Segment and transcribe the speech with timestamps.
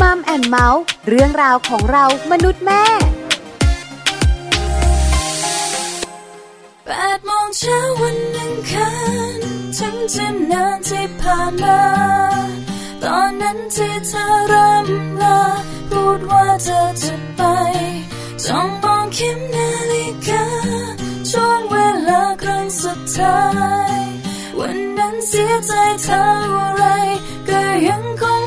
[0.00, 2.84] มัมแอนเมาส์เรื่องราวของเรามนุษย์แม่
[6.84, 8.88] แปดโมงเช้าวันหนึ่งคั
[9.36, 9.40] น
[9.76, 11.82] ถึงจะนานที่ผ่านมา
[13.04, 15.40] ตอนนั้นที่เธอเรำลา
[15.90, 17.40] พูดว่าเธอจะไป
[18.44, 20.44] จ้องมองเข็มนาฬิกา
[21.30, 21.76] ช่วงเว
[22.08, 23.40] ลาครั้งสุดท้า
[23.96, 24.00] ย
[24.58, 25.72] วันนั้นเสียใจ
[26.04, 26.24] เท่า
[26.74, 26.84] ไร
[27.48, 28.43] ก็ยังคง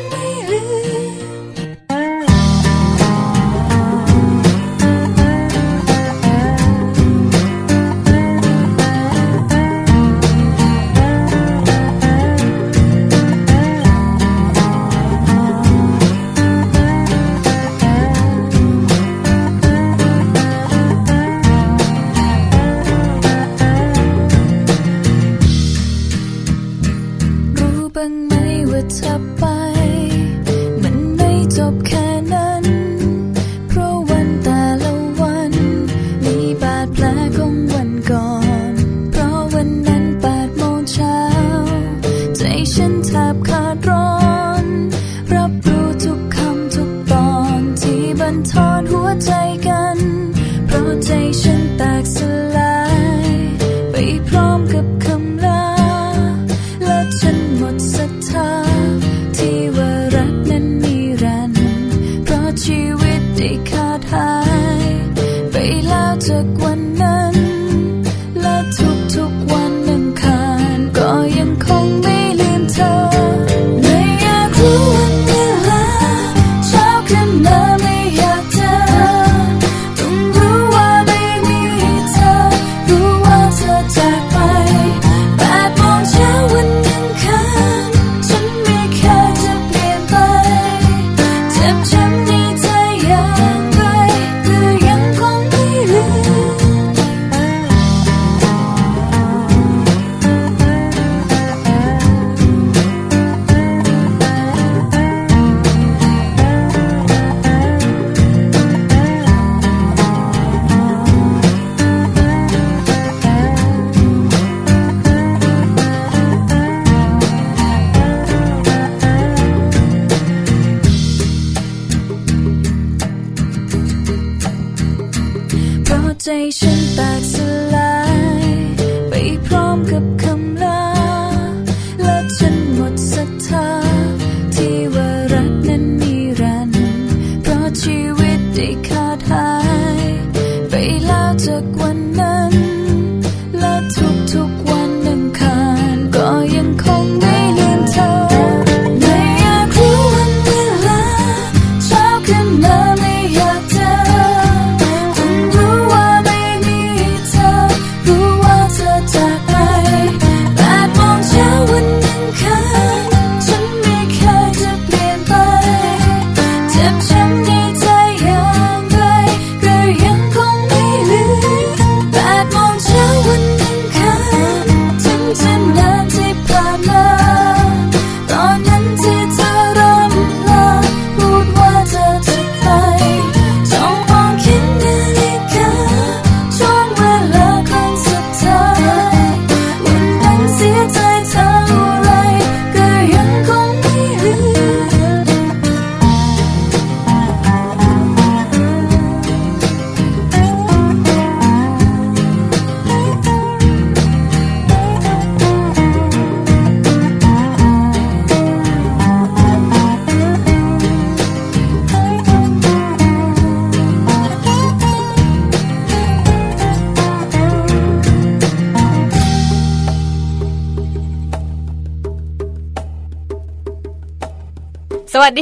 [77.46, 77.77] วั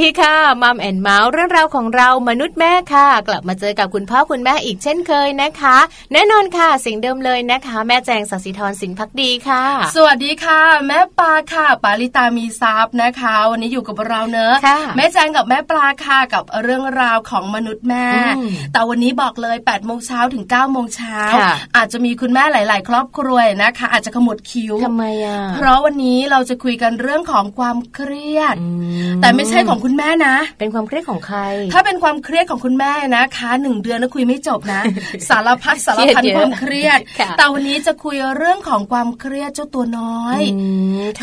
[0.04, 5.76] ีค่ะมัมแอนเมาส์เรื่องราวของเรามนุษย์แม่ค่ะ กลับมาเจอกับคุณพ่อคุณแม่อีกเช่นเคยนะคะ
[6.12, 9.64] แน่นอนค่ะสิ่งเดิมเลยนะคะ แม่แจงสัสิธรสินพักดีค่ะ
[9.96, 14.54] สวัสดีค่ะ แม่ปลาค่ะ ปาลิตามีซับนะคะ วันนี้อยู่กับเราเนอะ
[14.96, 18.06] แม่แจงกับแม่ปลาค่ะกับเรื่องราวของมนุษย์แม่
[18.72, 21.20] แต่วันนี้บอกเลย8ปดโมงเช้าถึง9ก้าโมงเช้า
[21.76, 28.56] อาจจะมีคุณแม่หลาย ๆ ครอบครัวนะคะ อาจจะขมวดคิ้วทำไมอะเพราะวันนี้เราจะคุยกันเรื่องของความเครียด
[29.22, 31.38] แต่ไม่ใช่ช่ของคุณแม่นะ เป็นความเครียดของใคร
[31.72, 34.80] ถ้าเป็นความเครียดของคุณแม่นะคะหนึ่งเดือนแล้วคุยไม่จบนะ
[35.28, 36.98] สารพัดสารพันความเครียด
[37.38, 40.40] แต่วันนี้จะคุยเรื่องของความเครียดเจ้าตัวน้อย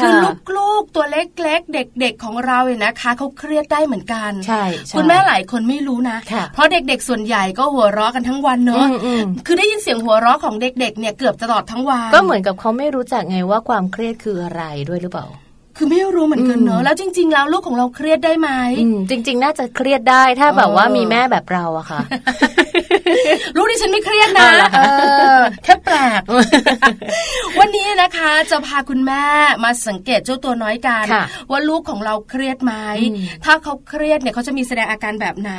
[0.01, 0.13] คือ
[0.57, 4.63] ลูกๆตัวเล็กๆเด็ก ๆของเราเนี่ยนะคะเขาเครียดได้เหมือนกันใช่
[4.97, 6.17] คุณแม่หลายคนไม่รู้นะ
[6.53, 8.85] เพราะเด็กๆส่วนใหญ่ก็หัวเราะกันทั้งวันเนอะ
[9.45, 15.27] คือได้ยินเสียงหัวเราะของเด็กๆเนี่ยเกือบตลอดทั้งวันก็เหมือนกับเขาไม่รู้จักไงว่าความเครียดคืออะไรด้วยหรือเปล่า
[15.77, 18.49] คือไม่รู้เหมือนกันเนอะแล้วจริง ๆ แล้วลูกของเราเครียดได้ไหม
[19.09, 21.99] จริง ๆ น่าจะเครียดได้ถ้าแบบว่ามีแม่แบบเราอะค่ะ
[23.57, 24.49] ลูกดิฉันไม่เครียดนะ
[25.63, 26.21] แค่แปลก
[27.65, 29.23] วันนี้นะคะจะพาคุณแม่
[29.63, 31.05] มาสังเกตเจ้าตัวน้อยกัน
[31.51, 32.73] ว่าลูกของเราเครียดไหม
[33.45, 35.51] ถ้าเขาเครียดเนี่ยเขาจะมีแสดงอาการแบบไหน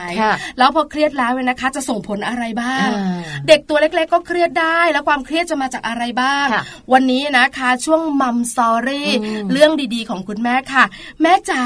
[0.59, 2.89] แล้วพอเครียดแล้วเนี่ยนะคะ จะส่งผลอะไรบ้าง
[3.49, 6.47] เด็กตัวเล็ก ๆ ก็เครียดได้ แล้วความเครียดจะมาจากอะไรบ้าง
[6.93, 9.11] วันนี้นะคะช่วงมัมสอรี่
[9.53, 10.85] เรื่องดีๆ ของคุณแม่ค่ะ
[11.23, 11.65] แม่จ๋า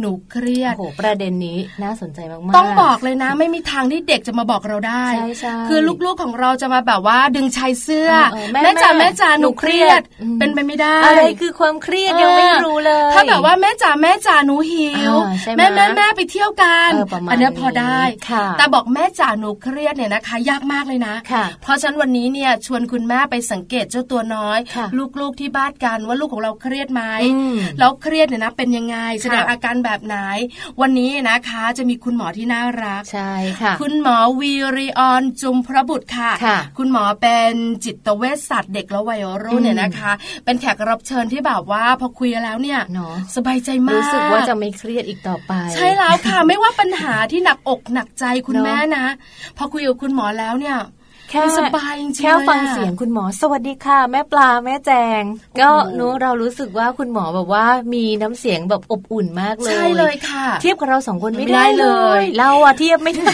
[0.00, 8.10] หนูเครียดโอ้โหประเด็นนี้น่าสนใจมากๆต้องบอกเลยนะ ไม่มีทางที่เด็กจะมาบอกเราได้ใช่ใช่คือลูกๆของเราจะมาแบบว่าดึงชายเสื้อ
[8.62, 9.75] แม่จ๋าแม่จ๋าหนูเครียด
[10.38, 15.12] เป็นไปไม่ได้ อะไรคือความเครียดยังไม่รู้เลย ถ้าแบบว่าแม่จ๋าแม่จ๋าหนูหิว
[15.56, 16.90] แม่แม่แม่ไปเที่ยวกัน
[17.30, 18.00] อันนี้พอได้
[18.58, 21.14] แต่บอกแม่จ๋าหนูเครียดเนี่ยนะคะ ยากมากเลยนะ
[21.62, 24.58] เพราะฉะนั้นวันนี้เนี่ยชวนคุณแม่ไปสังเกตเจ้าตัวน้อย
[25.20, 27.02] ลูกๆที่บ้านกันว่าลูกของเราเครียดไหม
[27.78, 30.16] แล้วเครียดเนี่ยนะเป็นยังไงแสดงอาการแบบไหน
[30.80, 33.32] วันนี้นะคะจะมีคุณหมอที่น่ารักใช่
[33.62, 36.32] ค่ะคุณหมอวีริออนจุมพระบุตรค่ะ
[36.78, 37.52] คุณหมอเป็น
[37.84, 40.12] จิตเวชศาสตร์เด็กและวัยรุ่นเนี่ยนะคะ
[40.44, 42.80] เป็นแขกรับเชิญที่แบบว่าพอคุยแล้วเนี่ย
[43.36, 49.06] สบายใจมากรู้สึกว่าจะไม่เครียดอีกต่อไป ใช่แล้วค่ะ ไม่ว่าปัญหาที่หนักอกหนักใจคุณแม่นะ
[49.56, 50.76] พอคุยกับคุณหมอแล้วเนี่ย
[51.30, 54.90] แค่สบายจริงแค่ฟังเสียงคุณหมอสวัสดีค่ะ แม่ปลาแม่แจ
[55.20, 55.22] ง
[55.60, 61.86] ก็นู้เรารู้สึกว่าคุณหมอแบบว่ามีน้ำเสียงแบบอบอุ่นมากเลยใช่เลยค่ะ เทียบกับเราสองคนไม่ได้เล
[62.20, 63.32] ย เราอะเทียบไม่ได้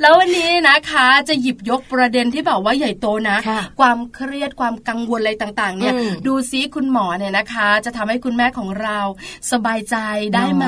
[0.00, 3.38] แล้ววันนี้นะคะ จะหยิบยกประเด็นที่แบบว่าใหญ่โตนะ
[3.80, 5.92] ความเครียดความกังวลอะไรต่างๆ เนี่ย
[6.26, 8.98] ดูซิคุณหมอเนี่ยนะคะ จะทำให้คุณแม่ของเรา
[9.52, 9.96] สบายใจ
[10.34, 10.66] ได้ไหม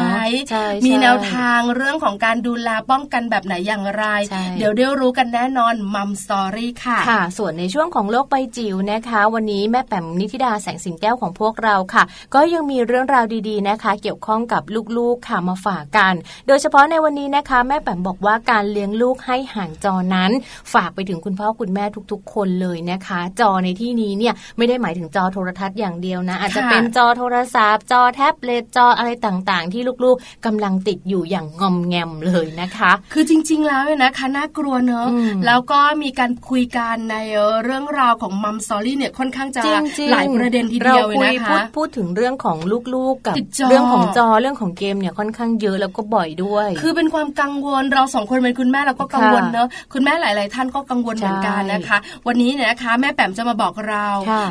[0.86, 4.04] มีแนวทางเรื่องของการดูแลป้องกันแบบไหนอย่างไร
[4.58, 12.02] เดี๋ยวได้รู้กันแน่นอนมัมสตอรี่ค่ะค่ะ ส่วนในช่วงของโลกใบจิ๋วนะคะ วันนี้แม่แป๋มนิธิดาแสงสิงแก้วของพวกเราค่ะ
[12.34, 14.62] ก็ยังมีเรื่องราวดีๆนะคะ เกี่ยวข้องกับ
[14.96, 16.14] ลูกๆค่ะมาฝากกัน
[16.46, 20.30] โดยเฉพาะในวันนี้นะคะ แม่แป๋มบอกว่าการเลี้ยงลูกให้ห่างจอนั้น
[20.72, 35.06] ฝากไปถึงคุณพ่อคุณแม่ทุกๆ คนเลยนะคะ จอในที่นี้เนี่ยไม่ได้หมายถึงจอโทรทัศน์อย่างเดียวนะ อาจจะเป็นจอโทรศัพท์ จอแท็บเล็ตจออะไรต่างๆ ที่ลูกๆกำลังติดอยู่อย่างงอมแงมเลยนะคะ คือจริง ๆ แล้วเนี่ยนะคะน่ากลัวเนอะ
[35.46, 37.16] แล้วก็มีการคุยกันใน
[37.64, 39.62] เรื่องราวของมัมซอรี่เนี่ยค่อนข้างจะ
[40.10, 42.56] หลายประเด็นทีเดียวเลยนะคะพูดพูดถึงเรื่องของ
[42.94, 43.36] ลูกๆกับ
[43.68, 54.06] เรื่องของจอเรื่องของเกมเนี่ยค่อนข้างเยอะแล้วก็บ่อยด้วย คือเป็นความกังวลเราสองคนเป็นคุณแม่เราก็กังวลเนอะคุณแม่หลาย ๆ ท่านก็กังวลเหมือนกันนะคะ วันนี้เนี่ยนะคะ แม่แปมจะมาบอกเรา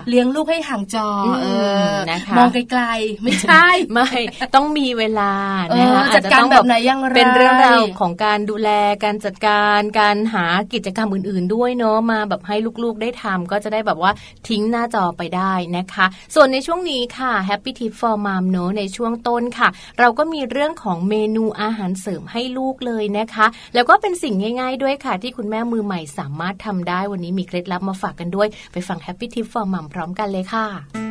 [0.09, 1.09] เลี้ยงลูกให้ห่างจอ
[1.41, 1.47] เอ
[1.89, 4.09] อนะคะมองไกลๆไม่ใช่ไม่
[4.55, 5.33] ต้องมีเวลา
[5.77, 8.69] นะคะจัดการแบบไหนยังไรเป็นเรื่องราวของการดูแล
[9.03, 14.11] การจัดการการหากิจกรรมอื่นๆด้วยเนาะมาแบบให้ลูกๆได้ทำก็จะได้แบบว่า
[14.47, 19.69] ทิ้งหน้าจอไปได้นะคะ ส่วนในช่วงนี้ค่ะ Happy Tip for Mom เนอะในช่วงต้นค่ะ
[19.99, 23.45] เราก็มีเรื่องของเมนูอาหารเสริมให้ลูกเลยนะคะ
[23.75, 31.08] แล้วก็เป็นสิ่งง่าย ๆ ด้วยค่ะ ที่คุณแม่มือใหม่สามารถทำได้วันนี้มีเคล็ดลับมาฝากกันด้วย ไปฟัง Happy Tip for Mom พร้อมกันเลยค่ะ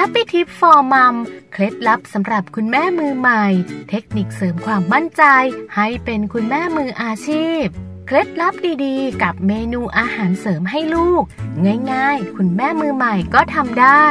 [0.00, 1.16] Happy Tip for Mom
[1.52, 3.44] เคล็ดลับสำหรับคุณแม่มือใหม่
[3.90, 5.22] เทคนิคเสริมความมั่นใจ
[5.76, 7.66] ให้เป็นคุณแม่มืออาชีพ
[8.10, 11.22] เคล็ดลับดีๆ กับเมนูอาหารเสริมให้ลูก
[11.92, 14.06] ง่ายๆ คุณแม่มือใหม่ก็ทำได้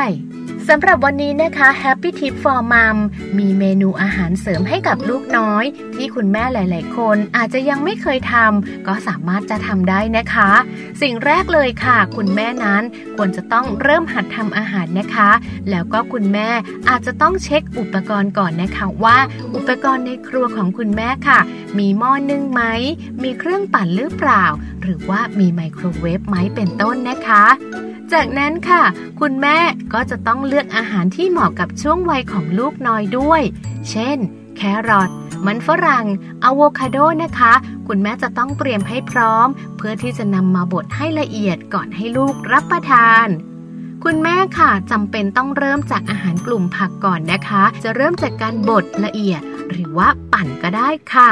[0.71, 2.97] สำหรับวันนี้นะคะ Happy Tip for Mom
[3.37, 10.51] มีเมนูอาหารเสริมให้กับลูกน้อย ที่คุณแม่หลาย ๆ คนอาจจะยังไม่เคยทำก็สามารถจะทำได้นะคะ
[11.01, 12.83] สิ่งแรกเลยค่ะ คุณแม่นั้น
[13.15, 15.29] ควรจะต้องเริ่มหัดทำอาหารนะคะ
[15.69, 16.49] แล้วก็คุณแม่
[16.89, 19.17] อาจจะต้องเช็คอุปกรณ์ก่อนนะคะว่า
[19.55, 21.39] อุปกรณ์ในครัวของคุณแม่ค่ะ
[21.79, 22.61] มีหม้อนึ่งไหม
[23.23, 24.45] มีเครื่องปั่นหรือเปล่า
[24.81, 27.45] หรือว่ามีไมโครเวฟไหมเป็นต้นนะคะ
[28.13, 28.83] จากนั้นค่ะ
[29.19, 29.57] คุณแม่
[29.93, 33.41] ก็จะต้องเลือกอาหารที่เหมาะกับช่วงวัยของลูกน้อยด้วย
[33.89, 34.17] เช่น
[34.57, 35.09] แครอท
[35.45, 36.05] มันฝรั่ง
[36.43, 37.53] อะโวคาโดนะคะ
[37.87, 43.27] คุณแม่จะต้องเตรียมให้พร้อม เพื่อที่จะนำมาบดให้ละเอียดก่อนให้ลูกรับประทาน
[44.03, 49.41] คุณแม่ค่ะจำเป็นต้องเริ่มจากอาหารกลุ่มผักก่อนนะคะ จะเริ่มจากการบดละเอียด
[49.71, 51.31] หรือว่าปั่นก็ได้ค่ะ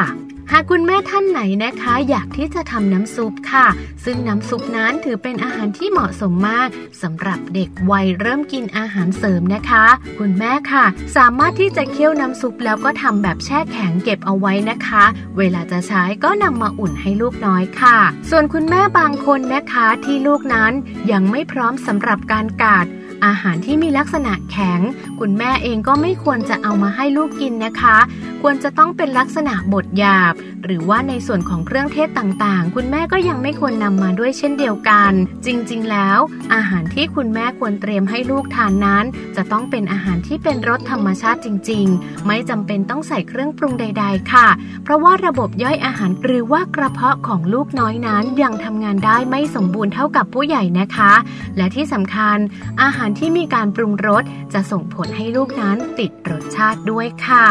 [0.52, 3.68] หากคุณแม่ท่านไหนนะคะ อยากที่จะทำน้ำซุปค่ะ
[4.06, 6.70] ซึ่งน้ำซุปนั้นถือเป็นอาหารที่เหมาะสมมาก
[7.02, 9.86] สำหรับเด็กวัยเริ่มกินอาหารเสริมนะคะ
[10.20, 10.86] คุณแม่ค่ะ
[11.18, 15.04] สามารถที่จะเคี่ยวน้ำซุปแล้วก็ทำแบบแช่แข็งเก็บเอาไว้นะคะ
[15.38, 17.98] เวลาจะใช้ก็นำมาอุ่นให้ลูกน้อยค่ะ
[18.30, 20.72] ส่วนคุณแม่บางคนนะคะที่ลูกนั้น
[21.12, 22.86] ยังไม่พร้อมสำหรับการกาด
[23.26, 24.80] อาหารที่มีลักษณะแข็ง
[25.20, 27.98] คุณแม่เองก็ไม่ควรจะเอามาให้ลูกกินนะคะ
[28.42, 35.12] ควรจะต้องเป็นลักษณะบดหยาบ หรือว่าในส่วนของเครื่องเทศต่างๆ คุณแม่ก็ยังไม่ควรนำมาด้วยเช่นเดียวกัน
[35.46, 36.20] จริงๆ แล้ว
[36.54, 39.06] อาหารที่คุณแม่ควรเตรียมให้ลูกทานนั้น
[39.36, 44.48] จะต้องเป็นอาหารที่เป็นรสธรรมชาติจริง ๆ ไม่จำเป็นต้องใส่เครื่องปรุงใด ๆ ค่ะ
[44.84, 51.14] เพราะว่าระบบย่อยอาหารหรือว่ากระเพาะของลูกน้อยนั้นยังทำงานได้ไม่สมบูรณ์เท่ากับผู้ใหญ่นะคะ
[51.58, 52.38] และที่สำคัญ
[52.82, 57.48] อาหารที่มีการปรุงรสจะส่งผลให้ลูกนั้นติดรสชาติด้วยค่ะ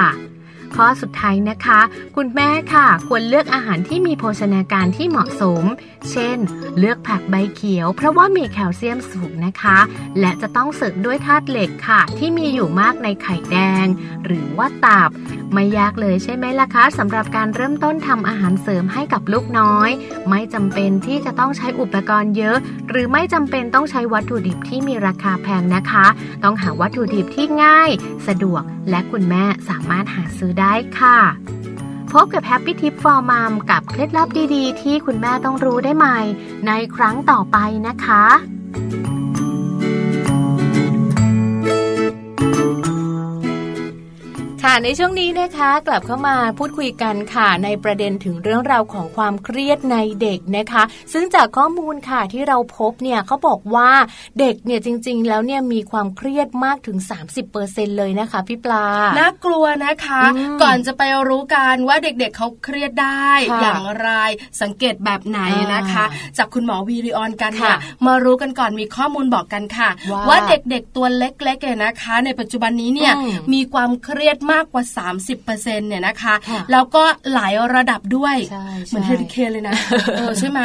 [0.77, 1.81] ข้อสุดท้ายนะคะ
[2.17, 5.65] คุณแม่ค่ะ ควรเลือกอาหารที่มีโภชนาการที่เหมาะสม
[6.11, 6.39] เช่น
[6.79, 9.79] เลือกผักใบเขียว เพราะว่ามีแคลเซียมสูงนะคะ
[10.21, 13.87] และจะต้องเสริมด้วยธาตุเหล็กค่ะ ที่มีอยู่มากในไข่แดง
[14.25, 15.11] หรือว่าตับ
[15.55, 19.91] ไม่ยากเลยใช่ไหมล่ะคะสำหรับการเริ่มต้นทำอาหารเสริมให้กับลูกน้อย
[20.31, 22.57] ไม่จำเป็นที่จะต้องใช้อุปกรณ์เยอะ
[22.89, 26.07] หรือไม่จำเป็นต้องใช้วัตถุดิบที่มีราคาแพงนะคะ
[26.45, 27.91] ต้องหาวัตถุดิบที่ง่าย
[28.29, 31.19] สะดวก และคุณแม่สามารถหาซื้อได้ค่ะ
[32.13, 36.21] พบกับ Happy Tip for Mom กับเคล็ดลับดีๆ ที่คุณแม่ต้องรู้ได้ใหม่
[36.67, 37.57] ในครั้งต่อไป
[37.87, 38.25] นะคะ
[44.69, 53.91] ค่ะในช่วงนี้นะคะกลับเข้ามาพูดคุยกันค่ะ ในประเด็นถึงเรื่องราวของความเครียดในเด็กนะคะ ซึ่งจากข้อมูลค่ะที่เราพบเนี่ยเขาบอกว่า
[54.41, 56.99] เด็กเนี่ยจริง ๆ แล้วเนี่ยมีความเครียดมากถึง
[57.49, 58.87] 30%เลยนะคะพี่ปลา
[59.19, 60.23] น่ากลัวนะคะ
[60.63, 64.11] ก่อนจะไปรู้กันว่าเด็กๆเเขาเครียดได้ค่ะอย่างไร
[64.63, 65.41] สังเกตแบบไหน
[65.75, 74.85] นะคะอ่าจากคุณหมอวีริออนกันค่ะเนี่ยมารู้กันก่อนมีข้อมูลบอกกันค่ะว่าว่าเด็กๆตัวเล็กๆเนี่ยนะคะ ในปัจจุบันนี้เนี่ยอืมมีความเครียดมากกว่า
[75.37, 79.75] 30%เนี่ยนะคะค่ะแล้วก็หลายระดับด้วยใช่เหมือนใช่เฮอริเคนเลยนะ
[80.17, 80.61] เออใช่ไหม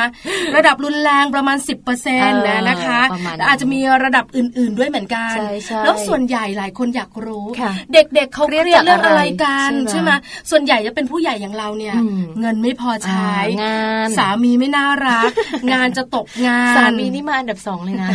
[0.58, 1.58] ระดับรุนแรงประมาณ
[2.00, 10.12] 10%นะนะคะประมาณนั้นแล้วอาจจะมีระดับอื่น ๆด้วยเหมือนกันใช่ใช่แล้วส่วนใหญ่หลายคนอยากรู้ค่ะเด็กๆเขาเครียดเรื่องอะไรกันเครียดจากอะไรใช่ไหม
[10.52, 15.32] ส่วนใหญ่จะเป็นผู้ใหญ่อย่างเราเนี่ยอืมเงินไม่พอใช้อ่างานสามีไม่น่ารัก
[15.72, 18.10] งานจะตกงานสามีนี่มาอันดับสองเลยนะ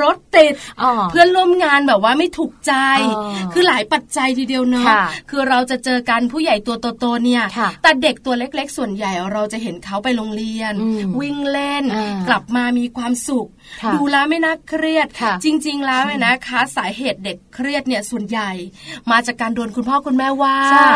[0.00, 0.52] รถติด
[0.82, 2.72] อ๋อเพื่อนร่วมงานแบบว่าไม่ถูกใจ
[3.16, 13.48] อ๋อคือหลายปัจจัยทีเดียวเนาะค่ะคือเราจะเจอกันผู้ใหญ่ตัวโตๆเนี่ยค่ะแต่เด็กตัวเล็ก ๆ ส่วนใหญ่เราจะเห็นเขาไปโรงเรียนอืมวิ่งเล่นอ่ากลับมามีความสุข
[13.82, 18.50] ค่ะดูแล้วไม่น่าเครียดค่ะจริง ๆ แล้วเนี่ยนะคะสาเหตุเด็กเครียดเนี่ยส่วนใหญ่
[19.10, 20.90] มาจากการโดนคุณพ่อคุณแม่ว่าใช่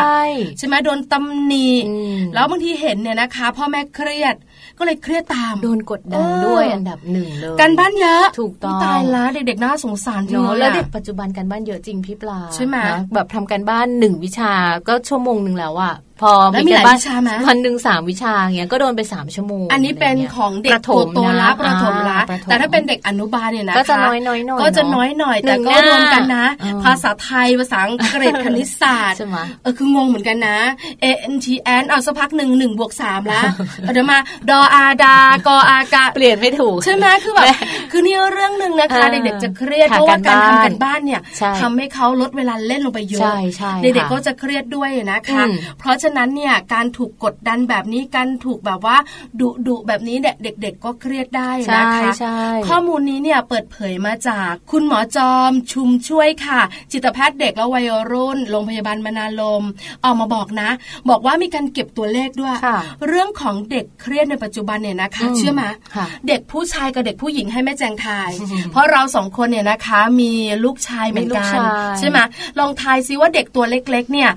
[0.57, 4.35] ใช่ไหมโดนตำหนิอืมแล้วบางทีเห็นเนี่ยนะคะ พ่อแม่เครียด
[4.77, 14.53] ก็เลยเครียดตาม โดนกดดันเออด้วยอันดับหนึ่งเลยกันบ้านเยอะถูกต้องยตายแล้วเด็กๆน่าสงสารจริงเนาะเลยแล้วอะเด็กปัจจุบันกันบ้านเยอะจริงพี่ปลาใช่ไหมนะแบบทำการบ้านหนึ่งวิชา
[14.87, 30.57] ก็ชั่วโมงหนึ่งแล้วอะ พอแล้วมีหลายกันบ้านวิชาไหมวันหนึ่งสามวิชาเงี้ยก็โดนไปสามชั่วโมงอันนี้เป็นะไรงี้ยของเด็กประถมโตๆละนะประถมละอ่าประถมแต่ถ้าเป็นเด็กอนุบาลเนี่ยนะคะก็จะน้อยๆหน่อยเนอะก็จะน้อยหน่อยแต่ก็หนึ่งหน้ารวมกันนะอ่าภาษาไทยภาษาอังกฤษคณิตศาสตร์ใช่ไหมเออคืองงเหมือนกันนะ
[31.03, 31.47] A N T
[31.81, 33.43] N เอาสักพักหนึ่งหนึ่งบวกสามแล้ว
[33.93, 37.55] เดี๋ยวมาดออาดากออากะเปลี่ยนไม่ถูกใช่ไหมคือแบบแม่
[37.91, 48.97] คือนี่เรื่องหนึ่งนะคะอ่าเด็กๆจะเครียดค่ะเพราะว่าการการบ้านทำกันบ้านเนี่ยใช่ทำให้เขาลดเวลาเล่นลงไปเยอะใช่ใช่เด็กค่ะๆก็จะเครียดด้วยนะคะอืมเพราะฉะนั้นเนี่ยการถูกกดดันแบบนี้การถูกแบบว่า
[49.39, 59.63] ดุดุแบบนี้เนี่ยเด็ก ๆ ก็เครียดได้ใช่นะคะใช่ข้อมูลนี้เนี่ยเปิดเผยมาจากคุณหมอจอมชุมช่วยค่ะ จิตแพทย์เด็กและวัยรุ่นโรงพยาบาลมนาลม
[60.03, 60.69] ออกมาบอกนะ
[61.09, 65.63] บอกว่ามีการเก็บตัวเลขด้วยค่ะเรื่องของเด็กเครียดในปัจจุบันเนี่ยนะคะอืมเชื่อไหม
[65.95, 70.31] ค่ะเด็กผู้ชายกับเด็กผู้หญิงให้แม่แจงทายอืมเพราะเราสองคนเนี่ยนะคะมี
[70.63, 72.19] ลูกชายเหมือนกัมีลูนกชายใช่ไหม
[72.59, 74.29] ลองทายซิว่าเด็กตัวเล็ก ๆ เนี่ย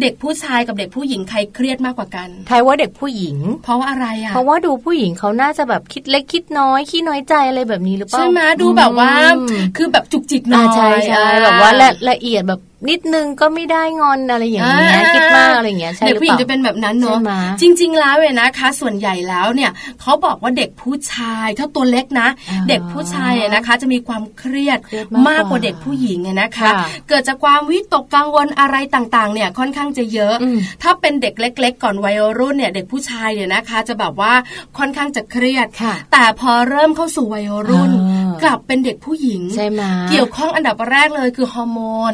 [0.00, 19.70] เด็กผู้ชายกับเด็กผู้หญิงใครเครียดมากกว่ากันทายว่าเด็กผู้หญิง เพราะว่าอะไรอะ เพราะว่าดูผู้หญิงเขาน่าจะแบบคิดเล็กคิดน้อยขี้น้อยใจอะไรแบบนี้หรือเปล่า ใช่ไหมดูแบบว่าอืมคือแบบจุกจิกหน่อ่าอยใช่ใช่อ่แบบว่าละละเอียดแบบ นิดนึงก็ไม่ได้งอนอะไรอย่างเงี้ยอ่าคิดมากอะไรอย่างเงี้ยใช่หเด็กรือผู้หเปญิงล่าจะเป็นแบบนั้นเนอะใช่ไหมจริง ๆ แล้วเนี่ยนะคะ ส่วนใหญ่แล้วเนี่ย
[20.00, 34.32] เขาบอกว่าเด็กผู้ชายถ้าตัวเล็กนะอ่าเด็กผู้ชายเนี่ยนะคะ จะมีความเครียดเครียดมากมากกว่าว่าเด็กผู้หญิงเนี่ยนะคะค่ะเกิดจากความวิตกกังวลอะไรต่างๆ เนี่ยค่อนข้างจะเยอะอืมถ้าเป็นเด็กเล็ก ๆ ก่อนวัยรุ่นเนี่ยเด็กผู้ชายเนี่ยนะคะ จะแบบว่า
[34.78, 41.80] ค่อนข้างจะเครียดค่ะแต่พอเริ่มเข้าสู่วัยรุ่นอ่า กลับเป็นเด็กผู้หญิงใช่ไหมเกี่ยวข้องอันดับแรกเลยคือฮอร์โม
[42.10, 42.12] น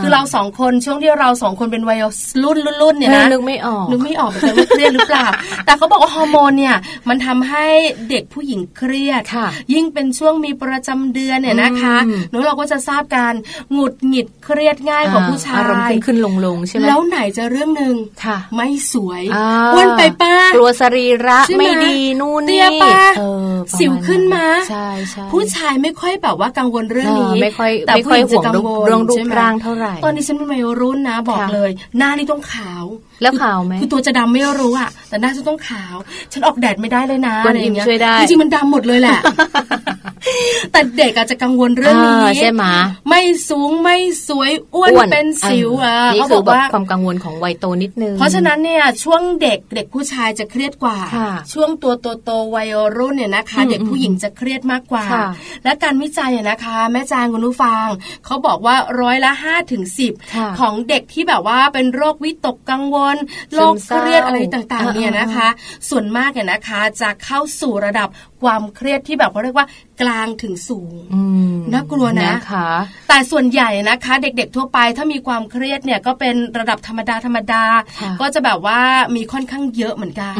[0.00, 1.98] คือเราสองคนช่วงที่เราสองคนเป็นวัย
[2.42, 5.26] รุ่นรุ่นเนี่ยนะนึกไม่ออกนึกไม่ออกเป็นว่าเครียดหรือเปล่า
[5.64, 6.76] แต่เขาบอกว่าฮอร์โมนเนี่ย
[7.08, 7.66] มันทำให้
[8.10, 9.22] เด็กผู้หญิงเครียด
[9.72, 11.96] ยิ่งเป็นช่วงมีประจำเดือนเนี่ยนะคะ
[12.30, 13.34] หนูเราก็จะทราบการ
[13.72, 17.94] หงุดหงิดเครียดง่ายของผู้ชายอารมณ์ขึ้นขึ้นลงลงใช่ไหมแล้วไหนจะเรื่องหนึ่ง
[18.56, 19.22] ไม่สวย
[19.74, 22.66] อ้วนไปป้ากลัวสรีระไม่ดีนู่นนี่
[23.78, 32.84] สิวขึ้นมาใช่ใช่ผู้ชายไม่ค่อยแบบว่ากังวลเรื่องนี้ไม่ค่อยแต่ผู้หญิงจะกังวลเรื่องรูปร่างเท่าไหร่ตอนนี้ฉันเป็นวัยรุ่นนะบอกเลย หน้านี่ต้องขาว
[33.22, 35.94] แล้วขาวไหมคือตัวจะดำไม่รู้อะแต่หน้าฉันต้องขาว
[36.32, 37.86] ฉันออกแดดไม่ได้เลยนะอะไรอย่างเงี้ย
[38.20, 39.18] จริงๆมันดำหมดเลยแหละ
[40.72, 42.64] แต่เด็กอาจจะกังวลเรื่องนี้ใช่ไหม
[43.08, 43.96] ไม่สูงไม่
[44.28, 50.98] สวยอ้วนเป็นสิวอะเขาบอกว่าความกังวลของวัยโตนิดนึง เพราะฉะนั้นเนี่ยช่วงเด็กเด็กผู้ชายจะเครียดกว่า
[51.52, 55.04] ช่วงตัวโตโตวัยรุ่นเนี่ยนะคะ เด็กผู้หญิงจะเครียดมากกว่า
[55.64, 57.86] และการวิจัยนะคะ แม่จางคุณผู้ฟัง
[58.24, 60.12] เขาบอกว่าร้อยละห้าถึงสิบ
[60.58, 63.16] ของเด็กที่แบบว่าเป็นโรควิตกกังวล
[63.54, 65.48] โรคเครียดอะไรต่างๆเนี่ยนะคะ
[65.88, 68.08] ส่วนมากเนี่ยนะคะจะเข้าสู่ระดับ
[68.42, 69.66] ความเครียดที่แบบเขาเรียกว่า
[70.02, 70.94] กลางถึงสูง
[71.72, 72.68] น่ากลัวนะคะ
[73.08, 77.64] แต่ส่วนใหญ่นะคะ เด็กๆทั่วไปถ้ามีความเครียดเนี่ยก็เป็นระดับธรรมดาธรรมดา
[78.20, 78.80] ก็จะแบบว่า
[79.16, 80.36] มีค่อนข้างเยอะเหมือนกัน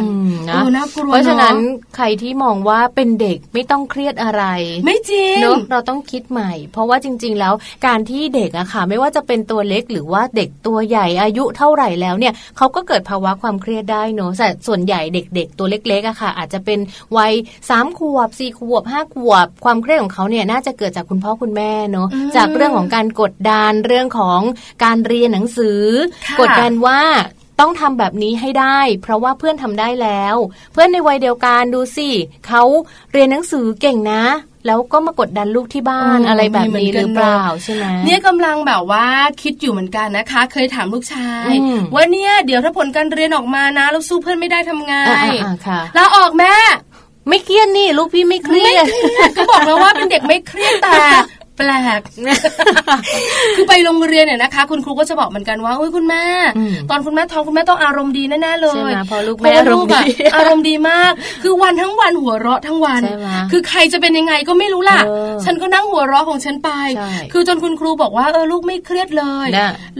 [0.48, 1.56] นะน่ากลัวเพราะฉะนั้น
[1.96, 4.44] ใครที่มองว่าเป็นเด็กไม่ต้องเครียดอะไร
[4.84, 7.54] ไม่จริงเนอะเราต้องคิดใหม่ เพราะว่าจริง ๆ แล้ว
[7.87, 16.78] การที่เด็กอะค่ะ ไม่ว่าจะเป็นตัวเล็กหรือว่าเด็กตัวใหญ่อายุเท่าไหร่แล้วเนี่ยเขาก็เกิดภาวะความเครียดได้เนอะแต่ส่วนใหญ่เด็ก ๆ ตัวเล็กๆอะค่ะ อาจจะเป็น
[17.16, 17.32] วัย
[17.70, 24.40] สามขวบสี่ขวบห้าขวบความเครียดของเขาเนี่ยน่าจะเกิดจากคุณพ่อคุณแม่เนาะจากเรื่องของการกดดันเรื่องของ
[24.84, 25.82] การเรียนหนังสือ
[26.40, 27.00] กดดันว่า
[27.60, 30.36] ต้องทำแบบนี้ให้ได้ เพราะว่าเพื่อนทำได้แล้ว
[30.72, 32.08] เพื่อนในวัยเดียวกันดูสิ
[32.46, 32.62] เขา
[33.12, 34.24] เรียนหนังสือเก่งนะ
[34.66, 39.06] แล้วก็มากดดันลูกที่บ้านอะไรแบบนี้หรือเปล่าใช่ไหมเนี่ยกำลังแบบว่า
[39.42, 41.50] คิดอยู่เหมือนกันนะคะ เคยถามลูกชาย
[41.94, 44.94] ว่าเนี่ยเดี๋ยวถ้าผลการเรียนออกมานะแล้วสู้เพื่อนไม่ได้ทำไง
[45.96, 46.54] ลาออกแม่
[47.28, 48.87] ไม่เครียดนี่ลูกพี่ไม่เครียด
[49.37, 50.97] ก็บอกแล้วว่าเป็นเด็กไม่เครียดแต่
[51.58, 52.00] ปลก
[53.56, 56.24] คือไปโรงเรียนเนี่ยนะคะ คุณครูก็จะบอกเหมือนกันว่าอุ้ยคุณแม่
[56.90, 60.02] ตอนคุณแม่ท้องคุณแม่ต้องอารมณ์ดีแน่ๆเลยใช่ไหมพอลูกแม่อารมณ์ดี
[60.36, 61.12] อารมณ์ดีมาก
[61.42, 63.02] คือวันทั้งวันหัวเราะทั้งวัน
[63.52, 65.00] คือใครจะเป็นยังไงก็ไม่รู้ล่ะ
[65.44, 66.70] ฉันก็นั่งหัวเราะของฉันไป
[67.32, 69.48] คือจนคุณครูบอกว่าเออลูกไม่เครียดเลย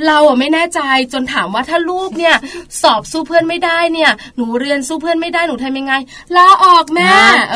[0.07, 0.81] เราอะไม่แน่ใจ
[1.13, 2.35] จนถามว่าถ้าลูกเนี่ย
[2.83, 5.95] สอบสู้เพื่อนไม่ได้เนี่ย หนูเรียนสู้เพื่อนไม่ได้หนูทำยังไง
[6.37, 7.11] ลาออกแม่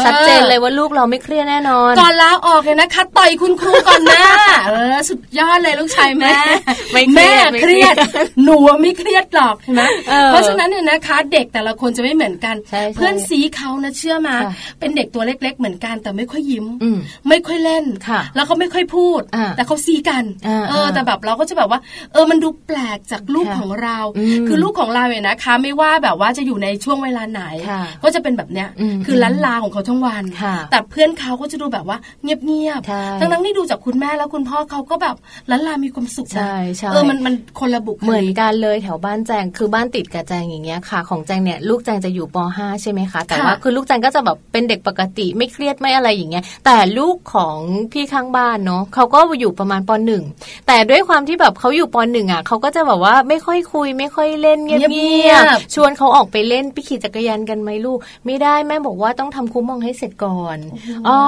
[0.04, 4.24] ชัดเจนเลยว่าลูกเราไม่เครียดแน่นอนก่อนลาออกเนี่ยนะคะต่อยคุณครูก่อนนะ
[4.68, 6.37] เออสุดยอดเลยลูกชายแม่
[7.16, 7.96] แม่เครียด
[8.44, 9.83] หนูไม่เครียดหรอกใช่ไหม
[10.28, 12.57] เพราะฉะนั้นเนี่ยนะคะ เด็กแต่ละคนจะไม่เหมือนกัน
[12.94, 14.37] เพื่อนสีเขานะเชื่อมา
[14.81, 16.66] เป็นเด็กตัวเล็ก ๆ เหมือนกันแต่ไม่ค่อยยิ้ม
[17.28, 17.85] ไม่ค่อยเล่น
[18.35, 19.20] แล้วเขาไม่ค่อยพูด
[19.57, 20.24] แต่เขาซีกัน
[20.68, 21.81] เออแต่แบบเราก็จะแบบว่า
[22.12, 23.98] เออมันดูแปลกจากลูกของเรา
[24.48, 27.42] คือลูกของเราเนี่ยนะคะ ไม่ว่าแบบว่าจะอยู่ในช่วงเวลาไหน
[28.02, 28.68] ก็จะเป็นแบบเนี้ย
[29.07, 30.24] คือล้านลาของเขาทั้งวัน
[30.70, 35.16] แต่เพื่อนเขาก็จะดูแบบว่าเงียบๆทั้งๆที่ดูจากคุณแม่แล้วคุณพ่อเขาก็แบบ
[35.50, 47.56] ล้านลามีความสุขใช่ใช่เออมันมันคนละบุคเหมือนกันเลยแถวบ้านแจงคือบ้านติดกับแจงอย่างเงี้ยค่ะ ของแจงเนี่ยลูกแจงจะอยู่ป .5 ใช่ไหมคะ แต่ว่าคือลูกแจงก็จะแบบเป็นเด็กปกติไม่เครียดไม่อะไรอย่างเงี้ย แต่ลูกของ
[47.92, 49.90] พี่ข้างบ้านเนาะเขาก็อยู่ประมาณป
[50.28, 60.58] .1 แต่ด้วยความที่แบบเขาอยู่ป .1 อะเขาก็จะแบบว่าไม่ค่อยคุย ไม่ค่อยเล่นเงียบๆชวนเขาออกไปเล่นไปขี่จักรยานกันไหมลูก ไม่ได้แม่บอกว่าต้องทำคุ้มมองให้เสร็จก่อน
[61.08, 61.18] อ๋อ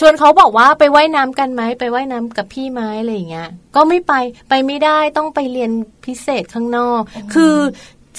[0.00, 4.12] ชวนเขาบอกว่าไปไว่ายน้ำกันไหมไปไว่ายน้ำกับพี่ไหมอะไรอย่างเงี้ย ก็ไม่ไป
[4.48, 5.70] ไปไม่ได้ต้องไปเรียน
[6.04, 7.00] พิเศษข้างนอก
[7.34, 7.54] คือ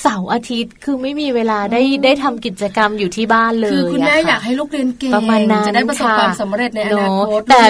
[0.02, 7.62] เสาร์อาทิตย์คือไม่มีเวลาได้ได้ทำกิจกรรมอยู่ที่บ้านเลยคือคุณแม่อยากให้ลูกเรียนเก่งประมาณนั้นจะได้ประสบความสำเร็จในอนาคตแต่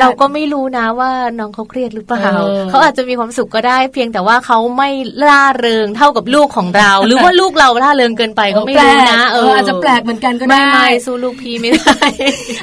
[0.00, 2.24] เราก็ไม่รู้นะว่าน้องเขาเครียดหรือเปล่า
[2.70, 4.90] เขาอาจจะมีความสุขก็ได้ เพียงแต่ว่าเขาไม่
[5.28, 12.06] ล่าเริงเท่ากับลูกของเรา หรือว่าลูกเราล่าเริงเกินไปก็ไม่รู้นะเอออาจจะแปลกเหมือนกันก็ได้ไม่สู้ลูกพี่ไม่ได้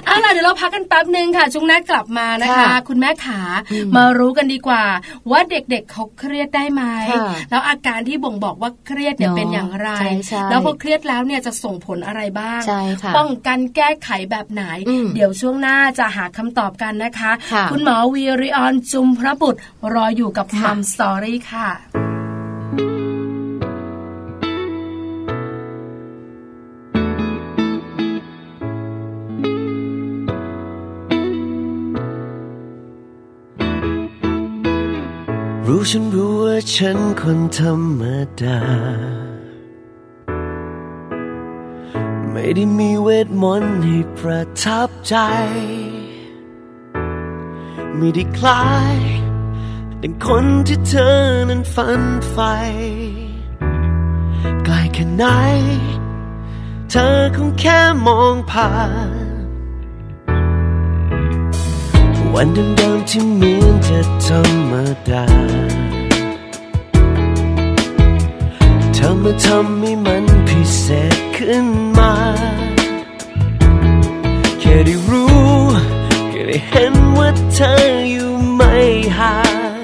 [0.07, 3.41] อะเดี๋ยวเราพักกันแป๊บนึงค่ะช่วงหน้ากลับมานะคะ คุณแม่ขา
[3.95, 4.83] มารู้กันดีกว่า
[5.31, 6.83] ว่าเด็กๆเเขาเครียดได้ไหม
[7.49, 9.89] แล้วอาการที่บ่งบอกว่าเครียดเนี่ยเป็นอย่างไร
[10.49, 12.61] แล้วพอเครียดแล้วเนี่ยจะส่งผลอะไรบ้าง
[13.17, 14.63] ป้องกันแก้ไขแบบไหน
[15.15, 17.31] เดี๋ยวช่วงหน้าจะหาคำตอบกันนะคะ
[17.71, 19.59] คุณหมอวีริออนจุมพระบุตร
[19.93, 22.08] รออยู่กับมัมสตอรี่ค่ะ
[35.71, 38.01] รู้ฉันรู้ว่าฉันคนธรรม
[38.41, 38.59] ดา
[42.31, 45.15] ไม่ได้มีเวทมนต์ให้ประทับใจ
[47.95, 48.97] ไม่ได้คล้าย
[50.01, 51.17] ดังคนที่เธอ
[51.49, 52.53] นั้นฝันใฝ่
[54.63, 55.25] ไกลแค่ไหน
[56.89, 58.71] เธอคงแค่มองผ่า
[59.17, 59.18] น
[62.41, 64.73] วันเดิมๆที่เหมือนจะธรรม
[65.09, 65.25] ดา
[68.93, 72.13] เธอมาทำให้มันพิเศษขึ้นมา
[74.59, 75.39] แค่ได้รู้
[76.29, 77.73] แค่ได้เห็นว่าเธอ
[78.11, 78.73] อยู่ไม่
[79.17, 79.35] ห่า
[79.77, 79.83] ง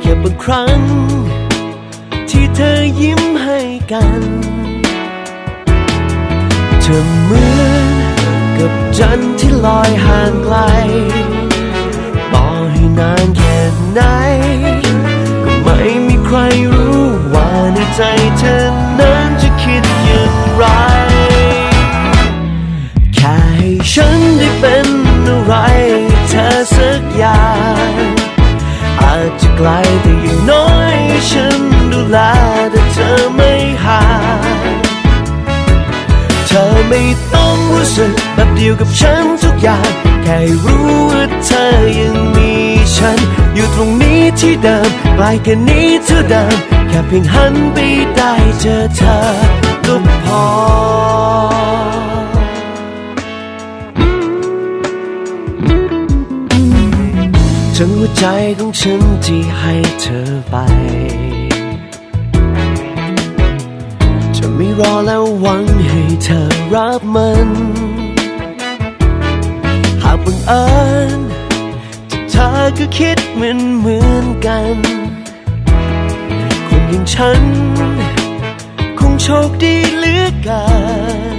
[0.00, 0.80] แค่บางครั้ง
[2.30, 3.58] ที่เธอยิ้มให้
[3.92, 4.22] กัน
[6.82, 7.81] เธอเหมือน
[8.64, 10.56] กับจันที่ลอยห่างไกล
[12.32, 13.58] ต่อให้นานแค่
[13.92, 14.00] ไหน
[15.44, 16.38] ก็ไม่มีใคร
[16.72, 18.02] รู้ว่าในใจ
[18.38, 18.58] เธอ
[18.98, 20.64] นั้นจะคิดอย่างไร
[23.14, 24.88] แค่ให้ฉันได้เป็น
[25.26, 25.54] อะไร
[26.28, 27.44] เธอสักอย่า
[27.90, 27.92] ง
[29.00, 29.68] อาจจะไกล
[30.02, 30.96] แต่อย่างน้อย
[31.30, 31.60] ฉัน
[31.92, 32.18] ดูแล
[32.70, 33.52] แต่เธอไม่
[33.84, 34.02] ห่า
[34.88, 34.91] ง
[36.94, 39.90] ไม่ต้องรู้สึกแบบเดียวกับฉันทุกอย่าง
[40.22, 41.66] แค่รู้ว่าเธอ
[42.00, 42.52] ยังมี
[42.96, 43.18] ฉัน
[43.54, 46.56] อยู่ตรงนี้ที่เดิมไกลแค่นี้เท่าเดิม
[46.88, 47.76] แค่เพียงหันไป
[48.16, 49.16] ได้เจอเธอ
[49.86, 50.44] ก็พอ
[57.76, 58.24] ทั้งหัวใจ
[58.58, 60.56] ของฉันที่ให้เธอไป
[64.80, 66.40] รอแล้วหวังให้เธอ
[66.74, 67.48] รับมัน
[70.02, 70.66] หากบังเอิ
[71.18, 71.20] ญ
[72.30, 74.76] เธอก็คิดเหมือนเหมือนกัน
[76.68, 77.42] คนอย่างฉัน
[78.98, 80.64] คงโชคดีเหลือเกิ
[81.34, 81.38] น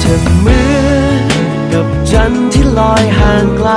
[0.00, 0.78] เธอเหมือ
[1.22, 1.24] น
[1.72, 3.70] กับจันทร์ที่ลอยห่างไกล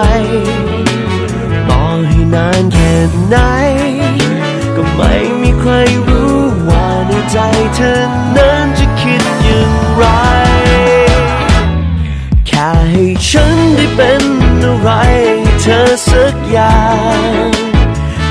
[1.69, 2.93] ต่อให้นานแค่
[3.29, 3.37] ไหน
[4.75, 5.71] ก็ไม่มีใคร
[6.07, 6.30] รู้
[7.31, 7.39] ใจ
[7.75, 7.93] เธอ
[8.37, 10.03] นั้นจะคิดอย่างไร
[12.47, 14.23] แค่ให้ฉันได้เป็น
[14.63, 14.89] อะไร
[15.61, 16.81] เธอสักอย่า
[17.45, 17.49] ง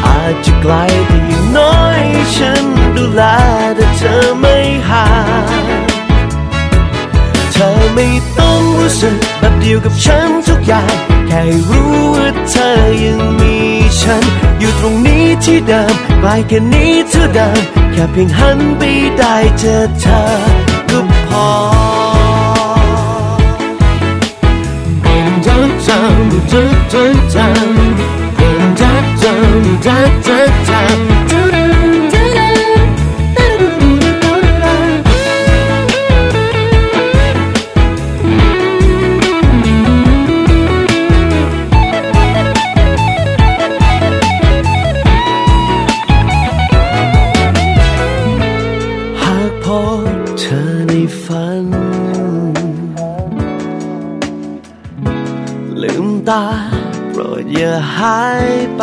[0.06, 0.74] อาจจะไกล
[1.06, 2.02] แต่อย่างน้อย
[2.36, 2.64] ฉัน
[2.96, 3.22] ดูแล
[3.76, 4.56] แต่เธอไม่
[4.88, 5.06] ห่า
[5.44, 5.86] ง
[7.52, 8.06] เธอไม่
[8.38, 12.70] ต้องรู้สึกแบบเดียวกับฉันทุกอย่าง แค่รู้ว่าเธอ
[13.04, 13.56] ยังมี
[14.00, 14.24] ฉัน
[14.58, 17.60] อยู่ตรงนี้ที่เดิมไปแค่นี้เท่าเดิม
[17.92, 18.82] แค่เพียงหันไป
[19.18, 20.20] ได้เจอเธอ
[20.90, 21.48] ก็พอ
[25.46, 26.16] จักจัง
[26.52, 27.66] จักจังจัง
[28.80, 31.19] จักจังจักจัง
[58.00, 58.82] หายไป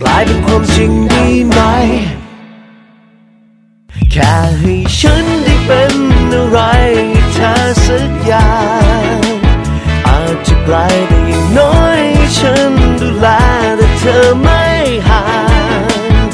[0.00, 1.60] กลายเป็นความจริงได้ไหม
[4.12, 5.94] แค่ให้ฉันได้เป็น
[6.32, 6.58] อะไร
[7.34, 7.52] เธอ
[7.84, 8.52] สักอย่า
[9.16, 9.18] ง
[10.06, 10.76] อาจจะไกล
[11.08, 12.02] แต่อย่างน้อย
[12.36, 13.26] ฉันดูแล
[13.76, 14.62] แต่เธอไม่
[15.08, 15.22] ห่า
[16.26, 16.28] ง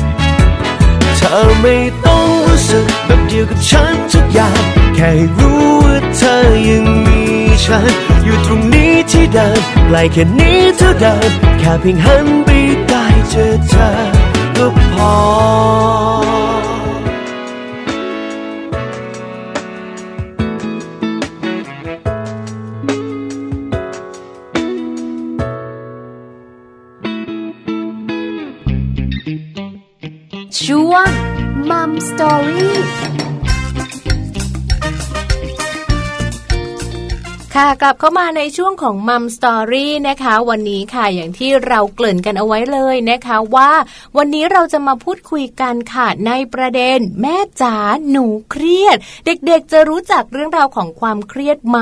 [1.17, 4.63] เธอไม่ต้องรู้สึกแบบเดียวกับฉันทุกอย่าง
[4.95, 6.37] แค่รู้ว่าเธอ
[6.69, 7.10] ยังมี
[7.71, 7.93] ฉัน
[8.25, 12.49] อยู่ตรงนี้ที่เดิมไกลแค่นี้เท่าเดิมแค่เพียงหันไป
[12.89, 13.89] ได้เจอเธอ
[14.57, 15.15] ก็พอ
[30.61, 31.09] ช่วง
[31.71, 32.80] มัมสตอรี่
[37.61, 43.71] ค่ะกลับเข้ามาในช่วงของมัมสตอรี่นะคะ วันนี้ค่ะอย่างที่เราเกริ่นกันเอาไว้เลยนะคะ ว่า
[44.17, 47.77] วันนี้เราจะมาพูดคุยกันค่ะในประเด็น แม่จ๋า
[48.11, 48.97] หนูเครียด
[49.27, 51.79] เด็กๆจะรู้จักเรื่องราวของความเครียดไหม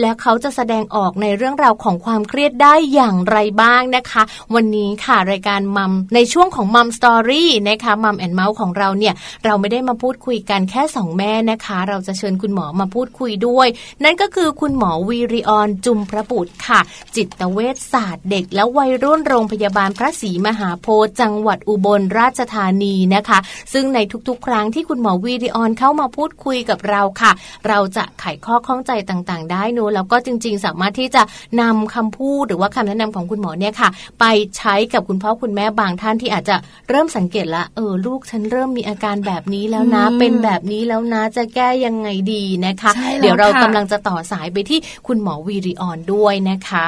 [0.00, 4.22] และเขาจะแสดงออกในเรื่องราวของความเครียดได้อย่างไรบ้างนะคะ
[4.54, 13.66] วันนี้ค่ะรายการ Mom ในช่วงของ Mom Story นะคะ Mom and เม้าท์ของเราเนี่ยเราไม่ได้มาพูดคุยกันแค่สองแม่นะคะ เราจะเชิญคุณหมอมาพูดคุยด้วย
[14.04, 16.80] นั่นก็คือคุณหมอวริออนจุมพระบุตรค่ะ
[17.16, 23.38] จิตเวชศาสตร์เด็กและวัยรุ่นโรงพยาบาลพระศรีมหาโพธิ์จังหวัดอุบลราชธานีนะคะ
[23.72, 27.32] ซึ่งในทุกๆ ครั้งที่คุณหมอวีริออนเข้ามาพูดคุยกับเราค่ะ
[27.68, 31.22] เราจะไขข้อข้องใจต่างๆ ได้นูแล้วก็จริง ๆ สามารถที่จะ
[31.60, 33.88] นำคำพูดหรือว่าคำแนะนำของคุณหมอเนี่ยค่ะ
[34.20, 34.24] ไป
[34.56, 36.56] ใช้กับคุณพ่อคุณแม่บางท่านที่อาจจะ
[36.88, 46.86] เริ่มสังเกตละเออลูกฉันเริ่มมีอาการแบบนี้แล้วนะเป็นแบบนี้แล้วนะจะแก้ยังไงดีนะคะ เดี๋ยวเรากำลังจะต่อสายไปที่คุณหมอวีริออนด้วยนะคะ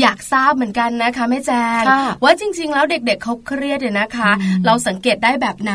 [0.00, 1.82] อยากทราบเหมือนกันนะคะแม่แจง
[2.24, 4.30] ว่าจริง ๆ แล้วเด็กๆเเขาเครียดเนี่ยนะคะ
[4.66, 5.74] เราสังเกตได้แบบไหน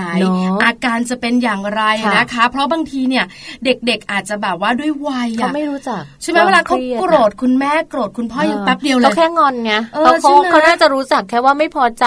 [0.64, 1.82] อาการจะเป็นอย่างไร
[2.18, 3.26] นะคะ เพราะบางทีเนี่ย
[3.66, 9.74] เด็ก ๆ อาจจะแบบว่าด้วยวัยเขาไม่รู้จักใช่ไหมเวลาเขาโกรธคุณแม่โกรธคุณพ่อยังแป๊บเดียวเลยเขาแค่งอนไง
[10.06, 10.14] เขา
[10.50, 12.06] เขาน่าจะรู้จักแค่ว่าไม่พอใจ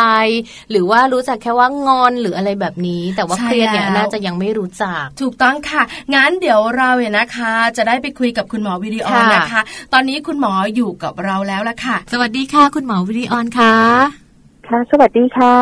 [0.71, 5.83] หรือว่ารู้จักแค่ว่างอนหรืออะไรแบบนี้ แต่ว่าเครียดเนี่ยน่าจะยังไม่รู้จัก ถูกต้องค่ะ
[6.15, 9.52] งั้นเดี๋ยวเราเนี่ยนะคะ จะได้ไปคุยกับคุณหมอวิดีโอนะคะ
[9.93, 14.22] ตอนนี้คุณหมออยู่กับเราแล้วละค่ะ สวัสดีค่ะ คุณหมอวิริออนค่ะ
[14.69, 15.57] ค่ะ สวัสดีค่ะ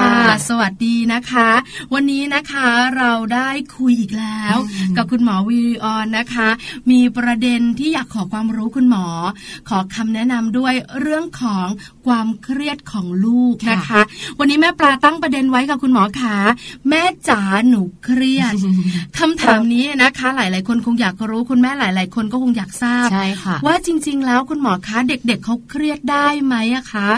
[0.00, 0.16] ค่ะ
[0.48, 1.48] สวัสดีนะคะ
[1.94, 4.56] วันนี้นะคะเราได้คุยอีกแล้ว
[4.96, 6.48] กับคุณหมอวีออนนะคะ
[6.90, 9.06] มีประเด็นที่อยากขอความรู้คุณหมอ
[9.68, 11.66] ขอคำแนะนำด้วยเรื่องของ
[12.06, 14.00] ความเครียดของลูกนะคะ
[14.38, 16.36] วันนี้แม่ปลาตั้งประเด็นไว้กับคุณหมอขา
[16.88, 18.54] แม่จ๋าหนูเครียด
[19.18, 23.08] คำถามนี้นะคะ หลาย ๆ คนคงอยากรู้คุณแม่หลาย ๆ คนก็คงอยากทราบ
[23.66, 27.10] ว่าจริง ๆ แล้วคุณหมอคะเด็ก ๆเเขาเครียดได้ไหมอะคะ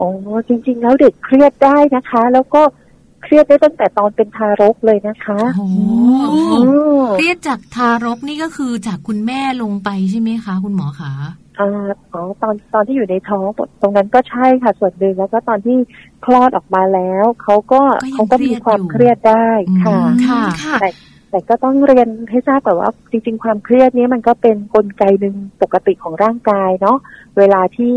[0.00, 0.08] อ๋อ
[0.48, 2.62] จริง ๆ แล้วเด็กเครียดได้นะคะ แล้วก็
[3.22, 5.66] เครียดได้ตั้งแต่ตอนเป็นทารกเลยนะคะโอ้
[7.16, 11.12] เครียดจากทารกนี่ก็คือจากคุณแม่ลงไปใช่ไหมคะ คุณหมอคะ
[11.60, 11.68] อ่า
[12.12, 13.46] อ๋อตอนตอนที่อยู่ในท้อง
[13.80, 15.76] ตรงนั้นก็ใช่ค่ะ ส่วนหนึ่งแล้วก็ตอนที่
[16.24, 17.80] คลอดออกมาแล้วเขาก็
[18.14, 19.48] เขาก็มีความเครียดได้
[19.84, 19.98] ค่ะ
[20.80, 20.90] แต่
[21.30, 26.96] แต่ก็ต้องเรียนให้ทราบก่อนว่า จริง ๆ ความเครียดนี้มันก็เป็นนกลไกหนึ่งปกติของร่างกายเนาะ
[27.38, 27.94] เวลาที่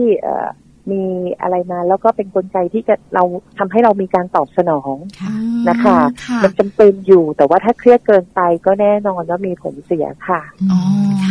[0.92, 1.04] มี
[1.42, 3.24] อะไรมาแล้วก็เป็นนกลไกที่จะเรา
[3.58, 4.96] ทำให้เรามีการตอบสนอง
[5.70, 5.98] นะคะ
[6.44, 10.80] มันจำเป็นอยู่แต่ว่าถ้าเครียดเกินไปก็แน่นอนว่ามีผลเสียค่ะอ๋อ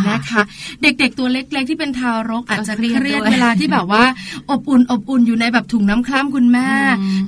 [0.09, 0.41] นะคะ
[0.81, 4.03] เด็กๆตัวเล็กๆที่เป็นทารกอาจจะเครียดเวลาที่แบบว่า
[4.49, 6.69] อบอุ่นอบอุ่นอยู่ในแบบถุงน้ำคร่ำคุณแม่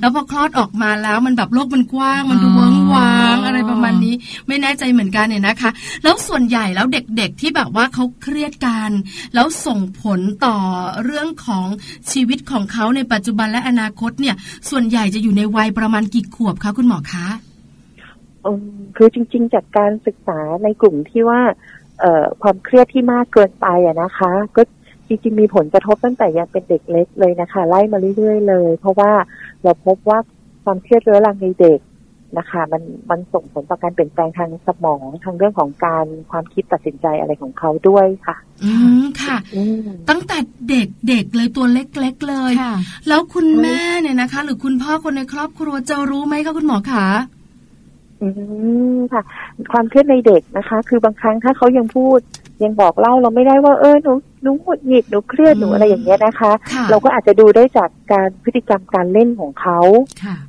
[0.00, 4.14] แล้วพอคลอดออกมาแล้วมันแบบโลกมันกว้างมันดูเวิ้งว้างอะไรประมาณนี้
[4.48, 5.70] ไม่แน่ใจเหมือนกันเนี่ยนะคะ
[6.04, 8.90] แล้วส่วนใหญ่แล้วเด็กๆที่แบบว่าเขาเครียดกัน
[9.34, 10.56] แล้วส่งผลต่อ
[11.04, 11.66] เรื่องของ
[12.10, 14.36] ชีีวิตของเขาในปัจจุบันและอนาคตเนี่ย
[14.70, 17.26] ส่วนใหญ่จะอยู่ในวัยประมาณกี่ขวบคะคุณหมอคะ
[18.96, 21.40] คือจริง ๆ จากการศึกษาในกลุ่มที่ว่า
[22.00, 24.62] เอ่อความเครียดที่มากเกินไปอะนะคะ ก็
[25.08, 29.12] จริงๆมีผลกระทบตั้งแต่ยังเป็นเด็กเล็กเลยนะคะ ไล่มาเรื่อยๆเลย เพราะว่า
[29.62, 30.18] เราพบว่า
[30.64, 31.78] ความเครียดเรื้อรังในเด็ก
[32.38, 39.36] นะคะ มันมันส่งผลต่อการเปลี่ยนแปลงทางสมองทางเรื่องของการความคิดตัดสินใจอะไรของเขาด้วยค่ะ อืมค่ะ
[40.10, 40.38] ตั้งแต่
[40.70, 42.52] เด็กเด็กเลยตัวเล็ก ๆ เลย
[43.08, 47.06] แล้วคุณแม่เนี่ยนะคะ หรือคุณพ่อคนในครอบครัวจะรู้ไหมคะคุณหมอคะ
[48.22, 48.28] อื
[48.96, 49.22] มค่ะ
[49.72, 52.20] ความเครียดในเด็กนะคะ คือบางครั้งถ้าเขายังพูด
[52.62, 56.52] ยังบอกเล่าเราไม่ได้ว่าเออหนูหนูหงุดหงิดหนูเครียดหนูอะไรอย่างเงี้ยนะคะ
[56.90, 59.80] เราก็อาจจะดูได้จากการพฤติกรรมการเล่นของเขา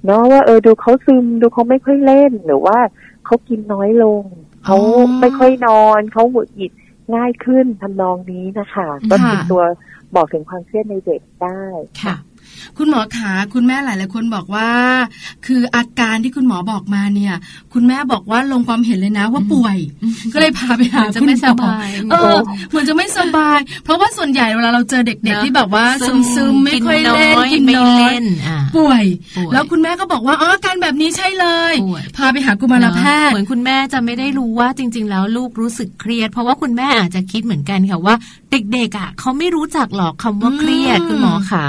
[0.05, 2.77] เนาะว่าเออดูเขาซึมดูเขาไม่ค่อยเล่นหรือว่า
[3.25, 4.23] เขากินน้อยลง
[4.65, 4.77] เขา
[5.21, 6.71] ไม่ค่อยนอนเขาหงุดหงิด
[7.15, 9.63] ง่ายขึ้นทำนองนี้นะคะ ก็เป็นตัว
[10.15, 11.63] บอกถึงความเครียดในเด็กได้
[12.03, 12.15] ค่ะ
[12.77, 14.69] คุณหมอขาคุณแม่หลายหลายคนบอกว่า
[15.45, 17.35] คืออาการที่คุณหมอบอกมาเนี่ย
[17.73, 19.77] คุณแม่บอกว่าลงความเห็นเลยนะว่าป่วย
[20.33, 22.37] ก็เลยพาไปหาจะไม่สบายเออ
[22.69, 28.13] เหมือนจะไม่สบาย เพราะว่าส่วนใหญ่เวลาเราเจอเด็กๆที่แบบว่าซึมซึมไม่ค่อยเล่นกินน้อย
[28.77, 29.03] ป่วย
[29.53, 31.73] แล้วคุณแม่ก็บอกว่าอ๋ออาการแบบนี้ใช่เลย
[32.17, 38.15] พาไปหากุมารแพทย์เหมือนคุณแม่จะไม่ได้รู้ว่าจริง ๆ แล้วลูกรู้สึกเครียด เพราะว่าคุณแม่อาจจะคิดเหมือนกันค่ะว่า
[38.51, 41.65] เด็กๆอะเขาไม่รู้จักหรอกคำว่าเครียดคุณหมอขา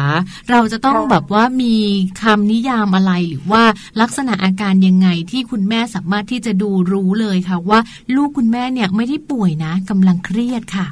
[0.51, 1.75] เราจะต้องแบบว่ามี
[2.23, 3.63] คำนิยามอะไรหรือว่า
[4.01, 7.79] ลักษณะอาการยังไงที่คุณแม่สามารถที่จะดูรู้เลยค่ะ ว่า
[8.17, 10.87] ลูกคุณแม่เนี่ยไม่ได้ป่วยนะกำลังเครียดค่ะ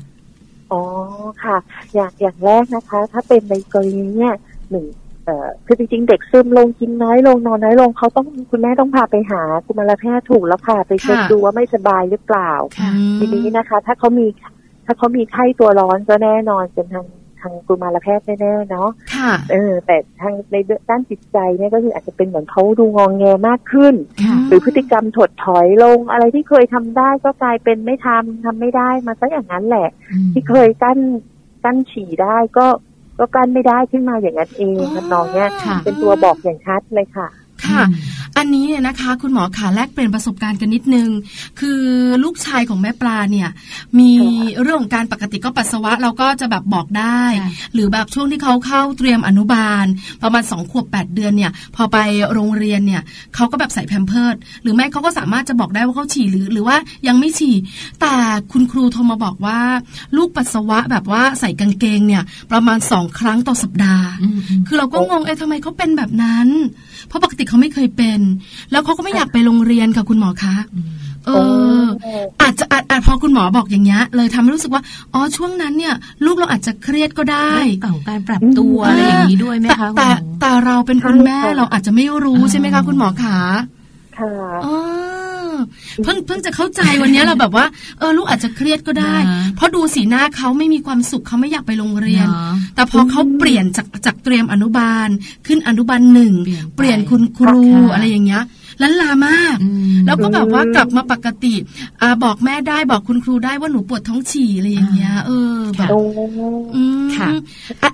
[0.73, 0.83] อ๋อ
[1.43, 1.57] ค่ะ
[1.95, 4.35] อย่างอย่างแรกนะคะ ถ้าเป็นในกรณีเนี่ย
[4.71, 4.87] หนึ่ง
[5.25, 12.53] เอ่อคือจริงๆ เด็กซึมลงกินน้อยลงนอนน้อยลงเขาต้องคุณแม่ต้องพาไปหากุมารแพทย์ถูกแล้วค่ะไปเช็คดูว่าไม่สบายหรือเปล่า
[13.19, 14.27] ทีนี้นะคะ ถ้าเขามี
[14.87, 17.07] ถ้าเขามีไข้ตัวร้อนก็แน่นอนเป็นทาง
[17.41, 20.57] ทางกุมารแพทย์แน่ๆเนาะค่ะเออ แต่ทางใน
[20.89, 23.95] ด้านจิตใจเนี่ยก็คืออาจจะเป็นเหมือนเขาดูงองแงมากขึ้น
[24.49, 29.89] หรือพฤติกรรมถดถอยลง อะไรที่เคยทำได้ก็กลายเป็นไม่ทำทำไม่ได้มาซะอย่างนั้นแหละ
[30.33, 30.99] ที่เคยกั้น
[31.65, 32.67] กั้นฉี่ได้ก็
[33.19, 35.49] ก็กั้นไม่ได้ขึ้นมาอย่างนั้นเองทำนองเนี้ย
[35.85, 37.29] เป็นตัวบอกอย่างชัดเลยค่ะ
[37.67, 37.85] ค่ะ
[38.41, 41.09] อันนี้เนี่ยนะคะ คุณหมอขาแลกเปลี่ยนประสบการณ์กันนิดนึง
[41.61, 41.83] คือ
[42.25, 43.49] ลูกชายของแม่ปลาเนี่ย
[43.99, 44.13] มี
[44.63, 47.23] เรื่องของการปกติก็ปัสสาวะเราก็จะแบบบอกได้
[47.75, 49.85] หรือแบบช่วงที่เขาเข้าเตรียมอนุบาล
[50.23, 51.99] ประมาณสองขวบแปดเดือนเนี่ย พอไป
[52.33, 53.03] โรงเรียนเนี่ย
[53.35, 56.77] เขาก็แบบใส่แพมเพิร์ดหรือแม่เขาก็สามารถจะบอกได้ว่าเขาฉี่หรือ หรือว่า
[57.09, 57.55] ยังไม่ฉี่
[58.01, 58.15] แต่
[58.53, 59.61] คุณครูโทรมาบอกว่า
[60.17, 62.23] ลูกปัสสาวะแบบว่าใส่กางเกงเนี่ย
[62.53, 64.09] ประมาณสองครั้งต่อสัปดาห์
[64.67, 66.49] คือเราก็งงเอ๊ะทำไมเขาเป็นแบบนั้น
[67.07, 68.21] เพราะปกติเขาไม่เคยเป็น
[68.71, 70.55] แล้วเขาก็ไม่อยากไปโรงเรียนค่ะคุณหมอคะ
[71.27, 71.31] เอ
[71.83, 71.85] อ
[72.43, 74.83] อาจจะอาจอาจพอคุณหมอบอกอย่างเงี้ยเลยทำให้รู้สึกว่า
[75.15, 77.53] อ๋อช่วงนั้นเนี่ย ลูกเราอาจจะเครียดก็ได้
[77.87, 80.09] ต่างการปรับตัวอะไรอย่างนี้ด้วยไหมคะแต่
[80.41, 83.39] แต่เราเป็นคุณแม่เราอาจจะไม่รู้ใช่ไหมคะคุณหมอคะ
[84.19, 84.33] ค่ะ
[86.05, 87.67] เพิ่งเพิ่งจะเข้าใจวันนี้เราแบบว่า
[87.99, 89.15] เออลูกอาจจะเครียดก็ได้
[89.57, 92.27] เพราะดูสีหน้าเขาไม่มีความสุขเขาไม่อยากไปโรงเรียน
[92.75, 95.09] แต่พอเขาเปลี่ยนจากจากเตรียมอนุบาล
[95.47, 96.33] ขึ้นอนุบาลหนึ่ง
[96.77, 98.45] เปลี่ยนคุณครูอะไรอย่างเงี้ย
[98.83, 99.57] ลันลามาก
[100.07, 101.55] แล้วก็แบบว่ากลับมาปกติ
[102.01, 105.89] อบอกแม่ได้บอกคุณครูได้ว่าหนูปวดท้องฉี่อะไรอย่างเงี้ยเออแบบ
[107.17, 107.29] ค่ะ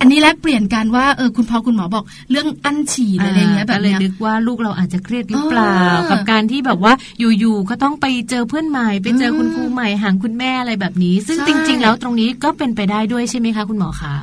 [0.00, 5.76] อันนี้แลกเปลี่ยนกันว่าเออคุณพ่อคุณหมอบอกเรื่องอั้นฉี่อะไรเงี้ยแบบเลยนึกว่าลูกเราอาจจะเครียดหรือเปล่า
[6.10, 14.14] กับการที่แบบว่าอยู่ๆก็ต้องไปเจอเพื่อนใหม่ไปเจอคุณครูใหม่ห่างคุณแม่อะไรแบบนี้ ซึ่งจริง ๆ แล้วตรงนี้ก็เป็นไปได้ด้วยใช่ไหมคะ คุณหมอคะ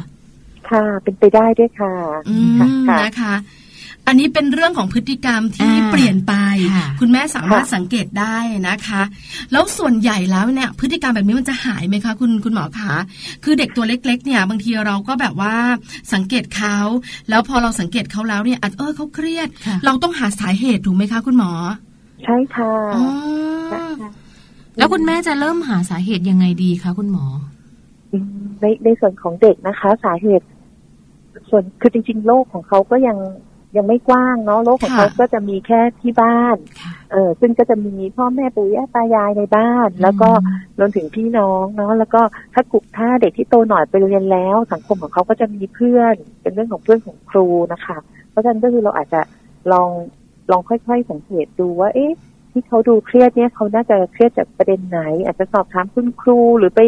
[0.69, 1.93] ค่ะเป็นไปได้ด้วยค่ะ
[3.01, 3.33] นะคะ
[4.07, 6.33] อันนี้เป็นเรื่องของพฤติกรรมที่เปลี่ยนไป
[6.99, 8.37] คุณแม่สามารถสังเกตได้
[8.69, 9.01] นะคะ
[9.51, 12.95] แล้วส่วนใหญ่แล้วเนี่ยพฤติกรรมแบบนี้มันจะหายไหมคะคุณคุณหมอคะ
[13.43, 15.55] คือเด็กตัวเล็ก ๆ เนี่ย บางทีเราก็แบบว่า
[16.13, 16.77] สังเกตเขา
[17.29, 19.47] แล้วพอเราสังเกตเขาแล้วเนี่ยเออเขาเครียด
[19.85, 21.51] เราต้องหาสาเหตุถูกไหมคะ คุณหมอ
[22.23, 22.73] ใช่ค่ะ
[24.77, 27.25] แล้วคุณแม่จะเริ่มหาสาเหตุยังไงดีคะคุณหมอ
[28.61, 30.45] ในในส่วนของเด็กนะคะ สาเหตุ
[31.49, 33.17] ส่วนคือจริง ๆโลกของเขาก็ยัง
[33.77, 36.57] ยังไม่กว้างเนาะโลกของเขาก็จะมีแค่ที่บ้าน
[37.11, 40.29] เออซึ่งก็จะมีพ่อแม่ปู่ย่าตายายในบ้าน แล้วก็
[40.79, 42.21] รวมถึงพี่น้องเนาะแล้วก็
[42.53, 47.97] ถ้ากลุ่มถ้าเด็กที่โตหน่อยไปเรียนแล้ว สังคมของเขาก็จะมีเพื่อน เป็นเรื่องของเพื่อนของครูนะคะ
[48.29, 49.21] เพราะฉะนั้นก็คือเราอาจจะ
[49.71, 49.89] ลอง
[50.51, 52.11] ลองค่อยๆสังเกตดูว่า เอ๊ะ
[52.51, 56.81] ที่เขาดูเครียดเนี่ยเขาน่าจะเครียดจากประเด็นไหน อาจจะสอบถามคุณครูหรือไป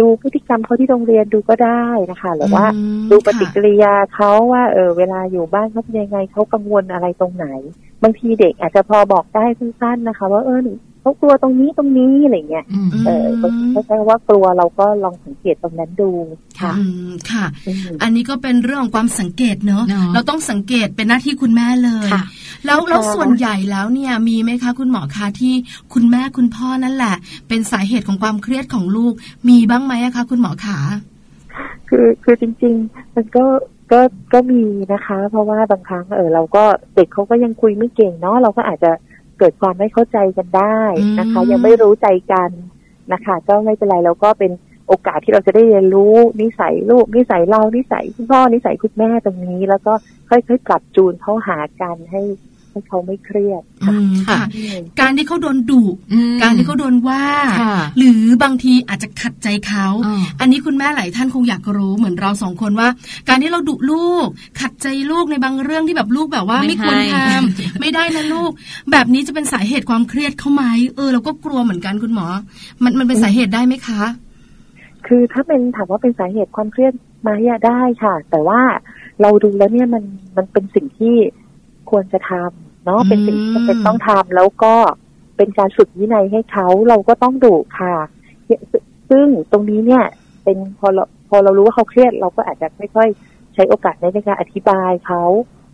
[0.00, 2.64] ดูพฤติกรรมเขาที่โรงเรียนดูก็ได้นะคะหรือว่า
[3.10, 7.46] ดูปฏิกิริยาเขาว่าเออเวลาอยู่บ้านเขาเป็นยังไงเขากังวลอะไรตรงไหน
[8.02, 10.60] บางทีเด็กอาจจะพอบอกได้สั้นๆนะคะ ว่าเออ
[11.00, 12.64] เขากลัวตรงนี้ตรงนี้อะไรเงี้ย
[13.06, 13.26] เออ
[13.70, 16.10] เขาใช้ว่ากลัวเราก็ลองสังเกตตรงนั้นดู
[16.60, 16.72] ค่ะ
[17.30, 17.44] ค่ะ
[18.02, 19.84] อันนี้ก็เป็นเรื่องของความสังเกตเนอะ
[20.14, 22.08] เราต้องสังเกตเป็นหน้าที่คุณแม่เลย
[22.66, 25.54] แล้วแล้วส่วนใหญ่แล้วเนี่ยมีไหมคะคุณหมอคะที่
[25.94, 27.16] คุณแม่คุณพ่อนั่นแหละ
[27.48, 29.12] เป็นสาเหตุของความเครียดของลูก
[29.48, 30.78] มีบ้างไหมคะคุณหมอขา
[31.88, 33.44] คือคือจริง ๆ มันก็
[33.92, 34.00] ก็
[34.32, 38.92] ก็มีนะคะ เพราะว่าบางครั้งเออเราก็เด็กเขาก็ยังคุยไม่เก่งเนาะเราก็อาจจะ
[39.38, 40.80] เกิดความไม่เข้าใจกันได้
[41.18, 42.50] นะคะ ยังไม่รู้ใจกัน
[43.12, 44.52] นะคะก็ไม่เป็นไรเราก็เป็น
[44.88, 49.92] โอกาสที่เราจะได้เรียนรู้นิสัยลูกนิสัยเรานิสัยคุณพ่อนิสัยคุณแม่ตรงนี้ แล้วก็
[50.28, 52.22] ค่อยๆปรับจูนเข้าหากันให้
[52.70, 53.62] ให้เขาไม่เครียด
[54.28, 54.40] ค่ะ
[55.00, 55.82] การที่เขาโดนดุ
[56.42, 57.24] การที่เขาโดนว่า
[57.98, 59.86] หรือบางทีอาจจะขัดใจเขา
[60.40, 62.88] อันนี้คุณแม่หลายท่านคงอยากรู้เหมือนเราสองคนว่า
[63.28, 64.26] การที่เราดุลูก
[64.60, 68.50] ขัดใจลูกในบางเรื่องที่แบบลูกแบบว่าไม่ควรทำไม่ได้นะลูก
[68.92, 70.64] แบบนี้จะเป็นสาเหตุความเครียดเขาไหม
[70.96, 72.26] เออเราก็กลัวเหมือนกันคุณหมอ
[72.82, 74.02] มันมันเป็นสาเหตุได้ไหมคะ
[75.06, 77.30] คือถ้าเป็นถามว่าเป็นสาเหตุความเครียดไหม
[77.66, 78.60] ได้ค่ะ แต่ว่า
[79.22, 80.04] เราดูแล้วเนี่ยมัน
[80.36, 81.14] มันเป็นสิ่งที่
[81.90, 84.74] ควรจะทำเนาะเป็นสิ่งที่เป็นต้องทำแล้วก็
[85.36, 87.94] เป็นการฝึกวินัยให้เขาเราก็ต้องดุค่ะ
[89.10, 90.04] ซึ่งตรงนี้เนี่ย
[90.44, 95.22] เป็นพอเราพอเรารู้ว่าเขาเครียด เราก็อาจจะค่อยๆใช้โอกาสในการอธิบายเขา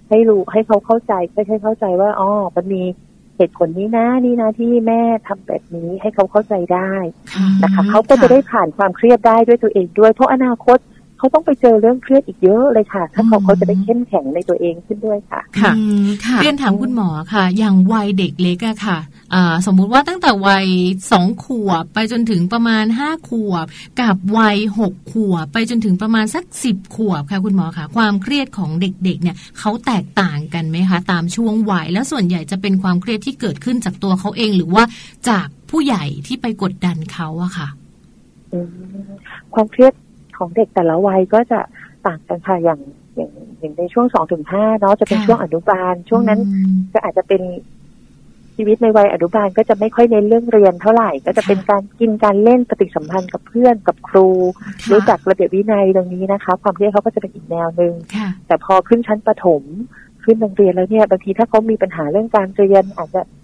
[0.09, 2.83] ให้รู้ให้เขาเข้าใจค่อยๆเข้าใจว่าอ๋อมันมี
[3.37, 6.92] เหตุผลนี้นะนี่นะที่แม่ทำแบบนี้ให้เขาเข้าใจได้
[7.62, 10.79] นะคะเขาก็จะได้ผ่านความเครียดได้ด้วยตัวเองด้วย เพราะอนาคต
[11.25, 15.73] เขาต้องไปเจอเรื่องเครียดอีกเยอะเลยค่ะ ถ้าเขาเขาจะได้เข้มแข็งในตัวเองขึ้นด้วยค่ะ ค่ะ
[16.43, 18.99] เรียนถามคุณหมอค่ะ อย่างวัยเด็กเล็กอะค่ะ
[19.67, 20.67] สมมุติว่าตั้งแต่วัย
[21.13, 23.67] สองขวบไปจนถึงประมาณห้าขวบ
[24.01, 34.85] กับวัยหกขวบไปจนถึงประมาณสักสิบขวบค่ะคุณหมอคะความเครียดของเด็กๆเนี่ยเขาแตกต่างกันไหมคะตามช่วงวัยแล้วส่วนใหญ่จะเป็นความเครียดที่เกิดขึ้นจากตัวเขาเองหรือว่า
[35.29, 37.69] จากผู้ใหญ่ที่ไปกดดันเขาอะค่ะ
[39.55, 39.93] ความเครียด
[40.38, 41.61] ของเด็กแต่ละวัยก็จะ
[42.07, 42.81] ต่างกันค่ะอย่าง
[43.16, 46.40] อย่างอย่างในช่วงสองถึงห้าเนาะจะเป็นช่วงอนุบาล ช่วงนั้น
[46.92, 47.42] ก็อาจจะเป็น
[48.57, 54.29] ชีวิตในวัยอนุบาลก็จะไม่ค่อยเน้นเรื่องเรียนเท่าไหร่ ก็จะเป็นการกินการเล่นปฏิสัมพันธ์กับเพื่อนกับครู
[54.90, 57.94] รู้จักระเบียบวินัยตรงนี้นะคะ ความเครียดเขาก็จะเป็นอีกแนวหนึ่ง
[58.47, 59.62] แต่พอขึ้นชั้นประถม
[60.25, 63.20] ขึ้นโรงเรียนแล้วเนี่ยบางทีถ้าเขามีปัญหาเรื่องการเรียนอาจจะ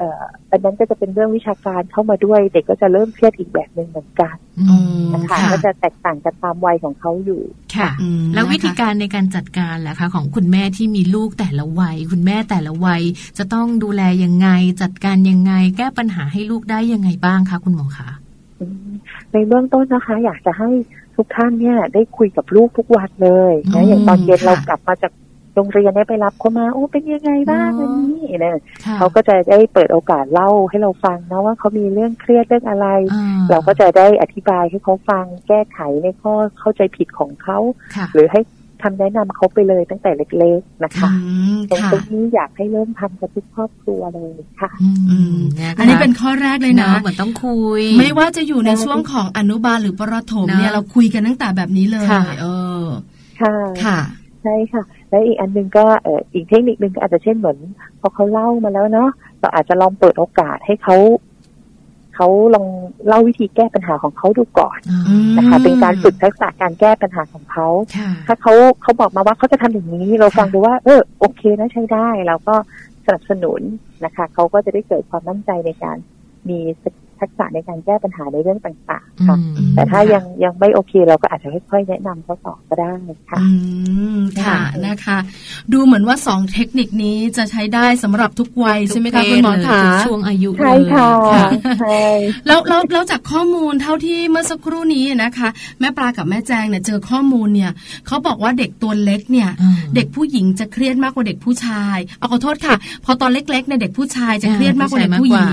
[0.00, 4.34] อ่ออันนั้นก็จะเป็นเรื่องวิชาการเข้ามาด้วย เด็กก็จะเริ่มเครียดอีกแบบหนึ่งเหมือนกัน
[5.14, 7.42] นะคะก็จะแตกต่างกันตามวัยของเขาอยู่
[7.76, 7.90] ค่ะ
[8.34, 13.02] แล้ววิธีการในการจัดการล่ะคะของคุณแม่ที่มีลูกแต่ละวัย คุณแม่แต่ละวัย
[13.38, 14.48] จะต้องดูแลยังไง
[14.82, 18.10] จัดการยังไง แก้ปัญหาให้ลูกได้ยังไงบ้างคะคุณหมอคะ
[19.32, 20.68] ในเบื้องต้นนะคะ อยากจะให้
[21.16, 25.12] ทุกท่านเนี่ยได้คุยกับลูกทุกวันเลยนะอย่างตอนเย็นเรากลับมาจาก
[25.54, 28.56] โรงเรียนได้ไปรับเขามาโอ้เป็นยังไงบ้างอันนี้เนี่ย
[28.98, 32.86] เขาก็จะได้เปิดโอกาสเล่าให้เราฟังนะว่าเขามีเรื่องเครียดเรื่องอะไร
[33.50, 37.58] เราก็จะได้อธิบายให้เขาฟังแก้ไขในข้อเข้าใจผิดของเขา
[38.14, 38.40] หรือให้
[38.82, 41.10] คำแนะนำเขาไปเลยตั้งแต่เล็กๆนะคะ
[41.70, 44.70] ตรงนี้อยากให้เริ่มทำกับทุกครอบครัวเลยค่ะ
[45.78, 52.06] อันนี้เป็นข้อแรกเลยนะเหมือนต้องคุย ไม่ว่าจะอยู่ในช่วงของอนุบาลหรือประถมเนี่ยเราคุยกันตั้งแต่แบบนี้เลย
[52.40, 52.46] เอ
[52.82, 52.84] อ
[53.40, 53.98] ค่ะค่ะ
[54.44, 57.58] ใช่ค่ะ แล้วอีกอันนึงก็เอออีกเทคนิคนึงก็อาจจะเช่นเหมือน
[58.00, 60.96] พอเขาเล่ามาแล้วเนาะเราอาจจะลองเปิดโอกาสให้เขา
[62.14, 62.66] เขาลอง
[63.06, 64.78] เล่าวิธีแก้ปัญหาของเขาดูก่อน
[65.36, 67.66] นะคะ เป็นการฝึกทักษะการแก้ปัญหาของเขา
[68.26, 72.54] ถ้าเขาเขาบอกมาว่าเขาจะทำอย่างนี้ เราฟังดูว่าเออโอเคนะใช้ได้เราก็
[73.06, 73.60] สนับสนุน
[74.04, 75.96] นะคะ เขาก็จะได้เกิดความมั่นใจในการ
[76.48, 76.58] มี
[77.24, 79.36] ทักษะในการแก้ปัญหาในเรื่องต่างๆค่ะ
[79.74, 82.94] แต่ถ้ายังยังไม่โอเค เราก็อาจจะค่อยๆแนะนำเขาต่อก็ได้
[83.30, 83.48] ค่ะอื
[84.18, 85.18] มค่ะนะคะ
[85.72, 91.10] ดูเหมือนว่าสองเทคนิคนี้จะใช้ได้สำหรับทุกวัยใช่ไหมคะคุณหมอคะช่วงอายุใช่ค่ะ
[91.80, 92.04] ใช่
[92.46, 95.48] แล้วแล้วแล้วจากข้อมูลเท่าที่เมื่อสักครู่นี้นะคะ
[95.80, 97.72] แม่ปลากับแม่แจงเนี่ยเจอข้อมูลเนี่ย
[98.06, 99.50] เขาบอกว่าเด็กตัวเล็กเนี่ย
[99.94, 105.52] เด็กผู้หญิงจะเครียดมากกว่าเด็กผู้ชายเอาขอโทษค่ะ พอตอนเล็กๆเนี่ยเด็กผู้ชายจะเครียดมากกว่าเด็กผู้หญิง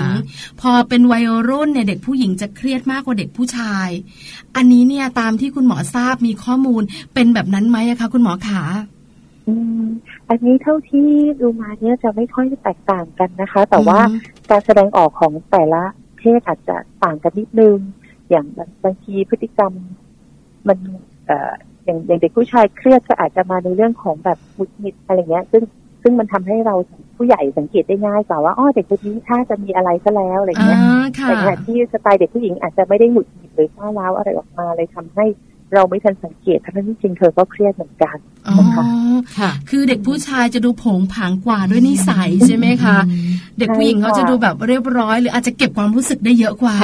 [0.62, 3.90] พอเป็นวัยรุ่นเนี่ยเด็กผู้หญิงจะเครียดมากกว่าเด็กผู้ชาย
[4.56, 6.84] อันนี้เนี่ยตามที่คุณหมอทราบมีข้อมูล
[7.14, 8.62] เป็นแบบนั้นไหมคะคุณหมอขา
[10.30, 11.08] อันนี้เท่าที่
[11.42, 14.00] ดูมาเนี่ยจะไม่ค่อยแตกต่างกันนะคะ แต่ว่า
[14.50, 15.84] การแสดงออกของแต่ละ
[16.18, 17.78] เพศอาจจะต่างกันนิดนึง
[18.30, 18.46] อย่าง
[18.84, 19.74] บางทีพฤติกรรม
[20.68, 20.78] มัน
[21.26, 21.52] เอ่อ
[21.86, 25.64] อย่างอย่างเด็กผู้ชายเครียดก็อาจจะมาในเรื่องของแบบมุดมิดอะไรเงี้ย ซึ่ง
[26.02, 26.76] ซึ่งมันทำให้เรา
[27.18, 30.80] ผู้ใหญ่สังเกตได้ง่ายกว่าว่าอ๋อเด็กคนนี้ถ้าจะมีอะไรซะแล้วอะไรเงี้ย
[31.28, 35.26] แต่ขณะที่สไตล์เด็กผู้หญิงอาจจะไม่ได้หงุดหงิดหรือก้าวร้าวอะไรออกมาเลยทำให้
[35.74, 38.18] เราไม่ทันสังเกตทั้งที่จริงเธอก็เครียดเหมือนกัน
[38.60, 42.98] นะคะคือเด็กผู้ชายจะดูผงผางกว่าด้วยนิสัยใช่ไหมคะ
[43.60, 46.76] เด็กผู้หญิงเขาจะดูแบบเรียบร้อย หรืออาจจะเก็บความรู้สึกได้เยอะกว่า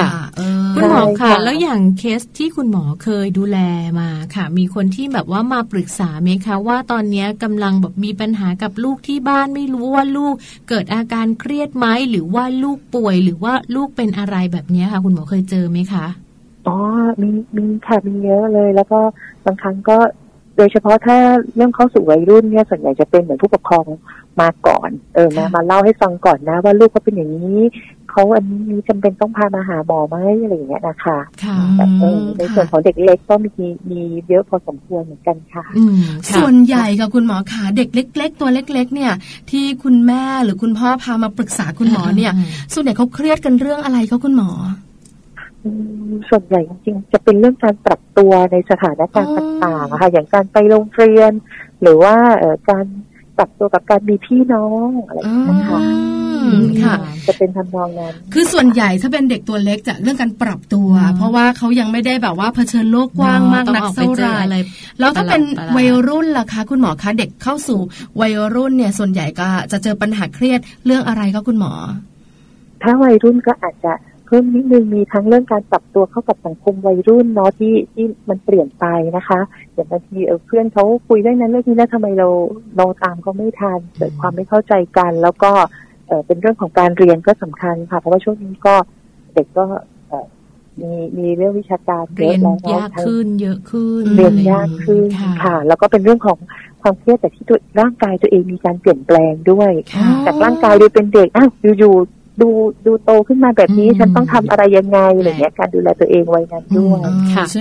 [0.75, 3.57] คุณหมอค่ะ แล้วอย่างเคสที่คุณหมอเคยดูแล
[3.99, 10.35] มาค่ะ มีคนที่แบบว่ามาปรึกษาไหมคะ ว่าตอนนี้กำลังแบบมีปัญหากับลูกที่บ้านไม่รู้ว่าลูก
[10.69, 16.05] เกิดอาการเครียดไหมหรือว่าลูกป่วยหรือว่าลูกเป็นอะไรแบบนี้ค่ะ คุณหมอเคยเจอไหมคะ
[16.67, 16.77] อ๋อ
[17.21, 18.99] มีมีค่ะมีเยอะเลย แล้วก็
[19.45, 19.97] บางครั้งก็
[20.57, 21.17] โดยเฉพาะถ้า
[21.55, 23.85] เรื่องเข้าสู่วัยรุ่นเนี่ยส่วนใหญ่จะเป็นเหมือนผู้ปกครอง
[24.41, 27.61] มาก่อน เออมามาเล่าให้ฟังก่อนนะ ว่าลูกเขาเป็นอย่างนี้
[28.11, 31.17] เขาอันนี้จำเป็นต้องพามาหาหมอไหมอะไรอย่างเงี้ยนะคะ
[31.77, 31.85] แต่
[32.37, 33.49] ในส่วนของเด็กเล็กก็มี
[33.89, 35.65] มีเยอะพอสมควรเหมือนกันค่ะ
[36.35, 39.13] ส่วนใหญ่กับคุณหมอขาเด็กเล็ก ๆ ตัวเล็ก ๆ เนี่ย
[39.51, 42.33] ที่คุณแม่หรือคุณพ่อพามาปรึกษาคุณหมอเนี่ย
[42.73, 44.49] ส่วนใหญ่เขาเครียดกันเรื่องอะไรเขาคุณหมอ
[46.29, 51.31] ส่วนใหญ่จริงๆ จะเป็นเรื่องการปรับตัวในสถานการณ์ต่างๆค่ะอย่างการไปโรงเรียน
[51.81, 52.15] หรือว่า
[52.69, 52.85] การ
[53.37, 55.81] ปรับตัวกับการมีพี่น้องอะไรอย่างเงี้ยค่ะ
[56.83, 56.95] ค่ะ
[57.27, 64.59] จะเป็นทำนองนั้น คือส่วนใหญ่ถ้าเป็นเด็กตัวเล็กจะเรื่องการปรับตัว เพราะว่าเขายังไม่ได้แบบว่าเผชิญโลกกว้างมากนักเท่าไหร่
[64.99, 65.41] แล้วถ้าเป็น
[65.77, 67.79] วัยรุ่นล่ะคะ คุณหมอคะเด็กเข้าสู่
[68.21, 71.73] วัยรุ่นเนี่ย ส่วนใหญ่ก็จะเจอปัญหาเครียดเรื่องอะไรก็คุณหมอ
[72.83, 73.93] ถ้าวัยรุ่นก็อาจจะ
[74.27, 78.85] เพิ่มนิดนึงมีทั้งเรื่องการปรับตัวเข้ากับสังคมวัยรุ่นเนาะที่ที่มันเปลี่ยนไป
[79.17, 79.39] นะคะ
[79.73, 82.27] อย่างบางทีเพื่อนเขาคุยเรื่องนั้นเรื่องนี้แล้วทำไมเรา
[82.77, 85.51] เราตามเขาไม่ทันเกิดความไม่เข้าใจกัน แล้วก็
[86.07, 88.75] เออเป็นเรื่องของการเรียนก็สำคัญค่ะเพราะว่าช่วงนี้ก็
[89.33, 89.65] เด็กก็
[90.81, 95.03] มีมีเรื่องวิชาการเยอะแล้วยากขึ้นเยอะขึ้นเรียนยากขึ้น
[95.43, 96.37] ค่ะ แล้วก็เป็นเรื่องของ
[96.81, 99.71] ความเครียดแต่ที่ตัวร่างกายตัวเองมีการเปลี่ยนแปลงด้วย
[100.25, 101.49] จากร่างกายดูเป็นเด็กอ้าว
[101.79, 101.95] อยู่
[102.41, 102.49] ดู
[102.85, 106.99] ดูโตขึ้นมาแบบนี้ฉันต้องทำอะไรยังไงอะไรเงี้ยการดูแลตัวเองไว้นั้นด้วย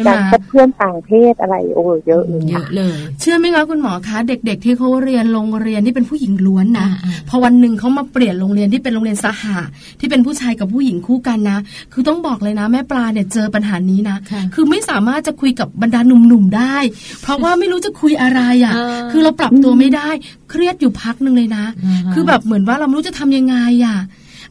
[0.07, 6.89] การพบเพื่อนต่างเพศอะไรโอ้เยอะเลยเยอะเลย เชื่อไหมคะคุณหมอคะเด็ก ๆ ที่เขาเรียนโรงเรียนที่เป็นผู้หญิงล้วนนะ
[7.29, 9.59] พอวันหนึ่งเขามาเปลี่ยนโรงเรียนที่เป็นโรงเรียนสหะ
[10.01, 11.59] ที่เป็นผู้ชายกับผู้หญิงคู่กันนะ
[11.93, 14.16] คือต้องบอกเลยนะแม่ปลาเนี่ยเจอปัญหานี้นะ
[14.55, 16.77] คือไม่สามารถจะคุยกับบรรดาหนุ่มๆได้
[17.22, 18.74] เพราะว่าไม่รู้จะคุยอะไรอะ
[19.11, 20.09] คือเราปรับตัวไม่ได้
[20.51, 21.64] เครียดอยู่พักหนึ่งเลยนะ
[22.12, 23.99] คือแบบเหมือนว่าเราไม่รู้จะทำยังไงอะ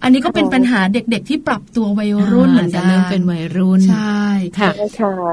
[0.04, 4.26] อันนี้ก็เป็นปัญหาเด็กๆที่ปรับตัววัยรุ่นเหมือนกันเริ่มเป็นวัยรุ่นใช่
[4.60, 4.72] ค่ะ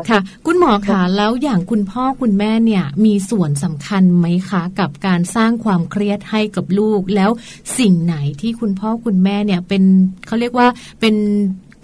[0.08, 7.30] ค่ะ คุณหมอคะแล้วอย่างคุณพ่อคุณแม่เนี่ยมีส่วนสำคัญไหมคะกับการสร้างความเครียดให้กับลูก แล้ว
[7.78, 9.82] สิ่งไหนที่คุณพ่อคุณแม่เนี่ยเป็น
[10.26, 10.68] เขาเรียกว่า
[11.00, 11.14] เป็น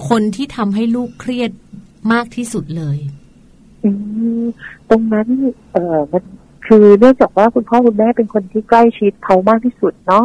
[0.09, 1.51] คนที่ทำให้ลูกเครียด
[2.13, 2.99] มากที่สุดเลย
[4.89, 5.29] ตรงนั้น
[5.73, 6.23] เออมัน
[6.69, 10.25] คือเนื่องจากว่าคุณพ่อคุณแม่เป็นคนที่ใกล้ชิดเขามากที่สุดเนาะ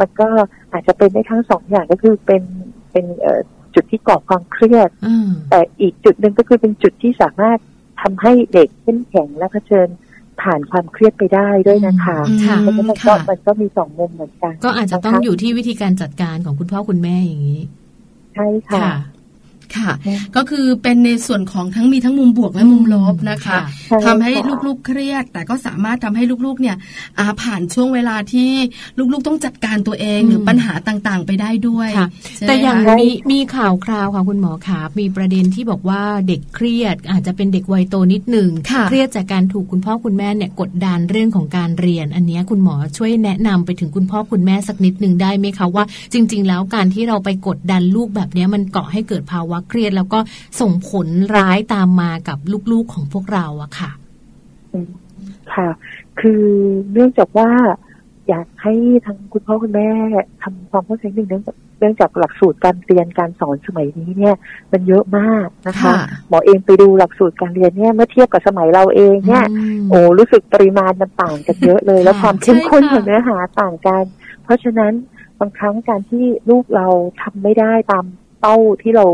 [0.00, 0.28] มันก็
[0.72, 2.42] อาจจะเป็นได้ทั้งสองอย่างก็คือเป็น
[2.92, 3.04] เป็น
[3.74, 4.90] จุดที่ก่อความเครียด
[5.50, 7.58] แต่อีกจุดหนึ่งก็คือเป็นจุดที่สามารถ
[8.02, 9.88] ทำให้เด็กเข้มแข็งและเผชิญ
[10.42, 12.18] ผ่านความเครียดไปได้ด้วยนะคะ
[12.60, 17.60] เพราะฉะนั้นมันก็มันก็มีสองมุมเหมือนกัน ก็อาจจะต้องอยู่ที่วิธีการจัดการของคุณพ่อคุณแม่อย่างนี้
[18.34, 18.86] ใช่ค่ะ
[19.78, 19.92] ค่ะ
[20.36, 23.58] ก็คือเป็นในส่วนของทั้งมีทั้งมุมบวกและมุมลบนะคะ
[24.06, 24.32] ทำให้
[24.66, 26.76] ลูกๆเครียด แต่ก็สามารถทำให้ลูกๆเนี่ย
[27.18, 28.50] อาผ่านช่วงเวลาที่
[29.12, 31.88] ลูกๆต้องจัดการตัวเองหรือปัญหาต่างๆ ไปได้ด้วย
[32.48, 38.50] แต่อย่างมีมีข่าวคราวค่ะคุณหมอคะมีประเด็นที่บอกว่าเด็กเครียดอาจจะเป็นเด็กวัยโตนิดหนึ่ง
[38.88, 50.18] เครียดจากการถูกคุณพ่อคุณแม่เนี่ยกดดันเรื่องของการเรียน อันนี้คุณหมอช่วยแนะนำไปถึงคุณพ่อคุณแม่สักนิดหนึ่งได้ไหมคะว่า จริง ๆ แล้วการที่เราไปกดดันลูกแบบนี้มันเกาะให้เกิดภาวะเครียดแล้วก็
[50.60, 52.38] ส่งผลร้ายตามมากับ
[52.72, 53.90] ลูกๆของพวกเราอะค่ะ
[55.54, 55.68] ค่ะ
[56.20, 56.44] คือ
[56.92, 57.50] เนื่องจากว่า
[58.28, 58.74] อยากให้
[59.06, 59.90] ทั้งคุณพ่อคุณแม่
[60.42, 64.36] ทำความเข้าใจหนึ่งเนื่องจากเนื่องจากหลักสูตรการเรียนการสอนสมัยนี้เนี่ย
[64.72, 65.92] มันเยอะมากนะคะ
[66.28, 69.44] หมอเองไปดูหลักสูตรการเรียนเนี่ยเมื่อเทียบกับสมัยเราเองเนี่ย
[69.90, 74.04] โอ้รู้สึกปริมาณมันต่างกันเยอะเลย แล้วความเข้มข้นของเนื้อหาต่างกัน
[74.44, 74.92] เพราะฉะนั้น
[75.40, 76.86] บางครั้งการที่ลูกเรา
[77.20, 78.04] ทำไม่ได้ตาม
[78.40, 79.06] เป้าที่เรา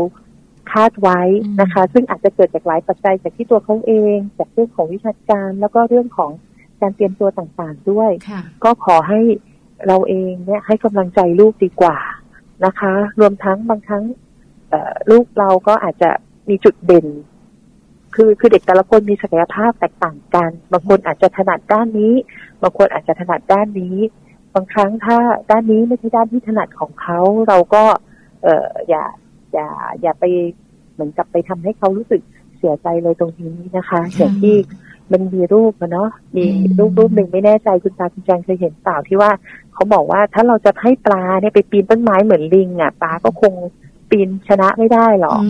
[0.71, 1.21] คาดไว้
[1.61, 6.31] นะคะ ซึ่งอาจจะเกิดจากหลายปัจจัยจากที่ตัวเขาเอง จากเรื่องของวิชาการ แล้วก็เรื่องของ
[6.81, 8.11] การเตรียมตัวต่างๆด้วย
[8.63, 9.19] ก็ขอให้
[9.87, 11.97] เราเองเนี่ยให้กำลังใจลูกดีกว่า
[12.65, 14.03] นะคะ รวมทั้งบางครั้ง
[15.11, 16.09] ลูกเราก็อาจจะ
[16.49, 17.07] มีจุดเด่น
[18.15, 22.13] คือคือเด็กแต่ละคนมีศักยภาพแตกต่างกัน บางคนอาจจะถนัดด้านนี้
[22.61, 23.97] บางคนอาจจะถนัดด้านนี้
[24.55, 25.17] บางครั้งถ้า
[25.51, 27.83] ด้านนี้ไม่ใช่ด้านที่ถนัดของเขา เราก็
[28.43, 29.03] เอออย่า
[29.53, 29.69] อย่า
[30.01, 30.25] อย่าไป
[30.93, 32.21] เหมือนกับไปทำให้เขารู้สึก
[32.57, 34.55] เสียใจเลยตรงนี้นะคะอย่างที่
[35.11, 36.45] มันมีรูปนะเนาะมี
[36.79, 39.31] รูปรูปหนึ่งไม่แน่ใจคุณตาคุณแจงเคยเห็นเปล่าที่ว่า
[39.73, 43.53] เขาบอกว่าถ้าเราจะให้ปลาเนี่ยไปปีนต้นไม้เหมือนลิงอะปลาก็คง
[44.09, 45.41] ปีนชนะไม่ได้หรอก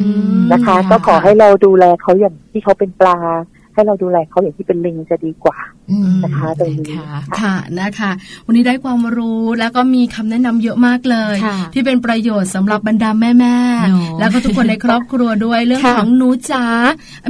[0.52, 3.18] นะคะ ก็ขอให้เราดูแลเขาอย่างที่เขาเป็นปลา
[3.74, 5.58] ให้เราดูแลเขาอย่างที่เป็นลิงจะดีกว่า
[6.24, 6.98] นะคะตรงนี้
[7.40, 8.12] ค่ะนะคะ
[8.46, 11.36] วันนี้ได้ความรู้แล้วก็มีคำแนะนำเยอะมากเลย
[11.74, 13.58] ที่เป็นประโยชน์สำหรับบรรดาแม่แม่
[14.20, 16.66] แล้วก็ทุกคนในครอบครัวด้วยเรื่องของหนูจ๋า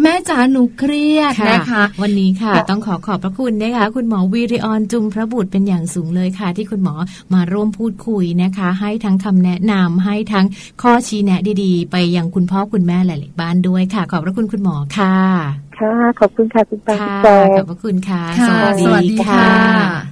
[0.04, 6.96] แม่จ๋าหนูเครียดนะคะ วันนี้ค่ะ ต้องขอขอบพระคุณนะคะ คุณหมอวีริออนจุมพระบุตรเป็นอย่างสูงเลยค่ะ ที่คุณหมอ
[7.34, 10.46] มาร่วมพูดคุยนะคะ ให้ทั้งคำแนะนำให้ทั้ง
[10.82, 15.16] ข้อชี้แนะดีๆ ไปยังคุณพ่อคุณแม่หลายๆบ้านด้วยค่ะ ขอบพระคุณคุณหมอค่ะ
[15.80, 17.28] ค่ะ ขอบคุณค่ะคุณปาคุณแจ
[17.58, 18.24] ขอบพระคุณค่ะ
[18.86, 19.46] สวัสดีค่ะ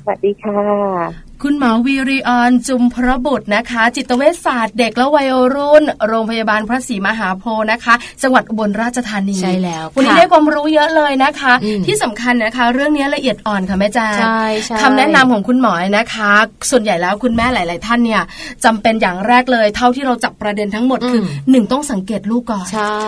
[0.03, 11.54] สวัสดีค่ะ คุณหมอวีริออนจุมพระบุตรนะคะ จิตเวชศาสตร์เด็กและวัยรุ่น โรงพยาบาลพระศรีมหาโพธิ์นะคะ จังหวัดอุบลราชธานีใช่แล้ววันนี้ได้ความรู้เยอะเลยนะคะ
[11.86, 16.32] ที่สำคัญนะคะ เรื่องนี้ละเอียดอ่อนค่ะแม่จ้าใช่ใช่คำแนะนำของคุณหมอนะคะ
[16.72, 18.22] ส่วนใหญ่แล้วคุณแม่หลาย ๆ ท่านเนี่ย
[18.66, 21.22] จำเป็นอย่างแรกเลย เท่าที่เราจับประเด็นทั้งหมดคือ
[21.52, 22.68] หนึ่งต้องสังเกตลูกก่อน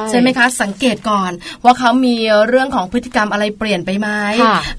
[0.10, 1.32] ใช่ไหมคะ สังเกตก่อน
[1.64, 2.16] ว่าเขามี
[2.48, 4.08] เรื่องของพฤติกรรมอะไรเปลี่ยนไปไหม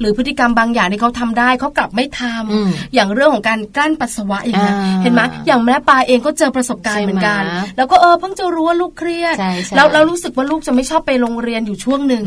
[0.00, 4.72] หรือพฤติกรรมบางอย่างที่เขาทำได้เขากลับไม่ทำอย่างเรื่องของการกั้นปัสสาวะอย่างนี้
[5.02, 7.42] เห็นไหมอย่างแม่ปลาเองก็เจอประสบการณ์เหมือนกัน
[7.76, 9.36] แล้วก็เออเพิ่งจะรู้ว่าลูกเครียด
[9.76, 12.24] แล้วเรารู้สึกว่าลูกจะไม่ชอบไปโรงเรียนอยู่ช่วงหนึ่ง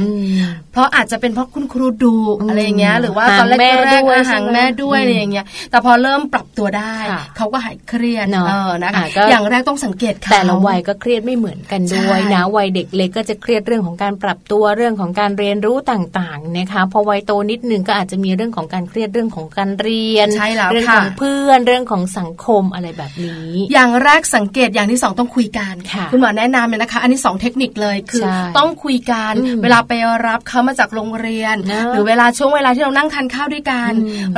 [0.74, 2.16] เพราะอาจจะเป็นเพราะคุณครูดู
[2.48, 6.96] อะไรอย่างเงี้ย หรือว่าตอนแรกแรกห่างแม่ด้วยอะไรอย่างเงี้ย แต่พอเริ่มปรับตัวได้
[7.38, 20.28] เขาก็หายเครียดเออนะคะอย่างแรกต้องสังเกตแต่ละวัยก็เครียดไม่เหมือนกันด้วยนะวัยเด็กเล็กก็จะเครียดเรื่องของการปรับตัวเรื่องของการเรียนรู้ต่างๆนะคะพอวัยโตนิดนึงก็อาจจะมีเรื่องของการเครียดเรื่องของการเรียน
[20.72, 25.74] เรื่องของเพื่อนเรื่องของสังคมอะไรแบบนี้ อย่างแรกสังเกตอย่างที่สองต้องคุยกัน
[26.12, 28.24] คุณหมอแนะนำเลยนะคะ อันนี้สองเทคนิคเลยคือ
[28.58, 29.34] ต้องคุยกัน
[29.64, 29.92] เวลาไป
[30.28, 31.56] รับเขามาจากโรงเรียน
[31.92, 33.92] หรือเวลาช่วงเวลาที่เรานั่งทานข้าวด้วยกัน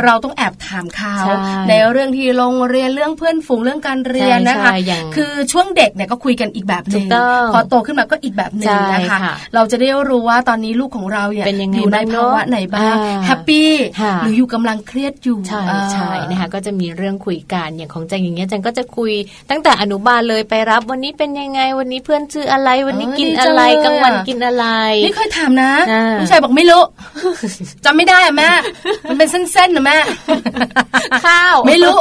[0.04, 1.16] เราต้องแอบถามเขา
[1.70, 4.72] ในเรื่องที่โรงเรียนเรื่องเพื่อนฝูงเรื่องการเรียนนะคะ
[5.16, 7.08] คือช่วงเด็กเนี่ยก็คุยกันอีกแบบหนึ่ง
[7.54, 9.18] พอโตขึ้นมาก็อีกแบบหนึ่งนะคะ
[9.56, 12.96] เราจะได้รู้ว่าตอนนี้ลูกของเราเนี่ยอยู่ในภาวะไหนบ้าง
[13.26, 13.72] แฮปปี้
[14.22, 15.62] หรืออยู่กำลังเครียดอยู่ใช่
[15.94, 19.12] ใช่นะคะก็จะมีเรื่องคุยกันอย่างของจังอย่างเงี้ยจังก็จะคุย
[19.50, 24.66] ตั้งแต่อนุบาลเลยไปรับ วันนี้เป็นยังไงวันนี้เพื่อนชื่ออะไร วันนี้กินอะไรกลางวันกินอะไร
[25.06, 25.72] นี่เคยถามนะ
[26.20, 26.82] ผู้ชายบอกไม่รู้
[27.86, 28.50] จำไม่ได้อะแม่
[29.10, 29.98] มันเป็นเส้นๆนะแม่
[31.26, 31.98] ข้าวไม่รู้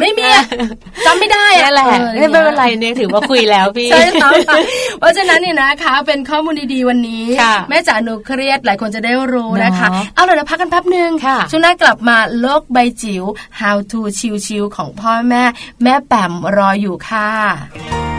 [0.00, 0.28] ไม่มี
[1.06, 4.30] จำไม่ได้อะแหละไม่เป็นไรเนี่ยถือว่าคุยแล้วพี่ใช่ค่ะ
[4.98, 7.24] เพราะฉะนั้นเนี่ยนะคะเป็นข้อมูลดีๆวันนี้
[7.68, 11.10] แม่จ๋าหนูเครียดหลายคนจะได้รู้นะคะ เอาเลยเราพักกันแป๊บนึง
[11.50, 13.24] ช่วงหน้ากลับมาโลกใบจิ๋ว
[13.60, 14.00] How to
[14.46, 15.44] ชิวๆของพ่อแม่
[15.82, 18.09] แม่แป๋มรออยู่ค่ะ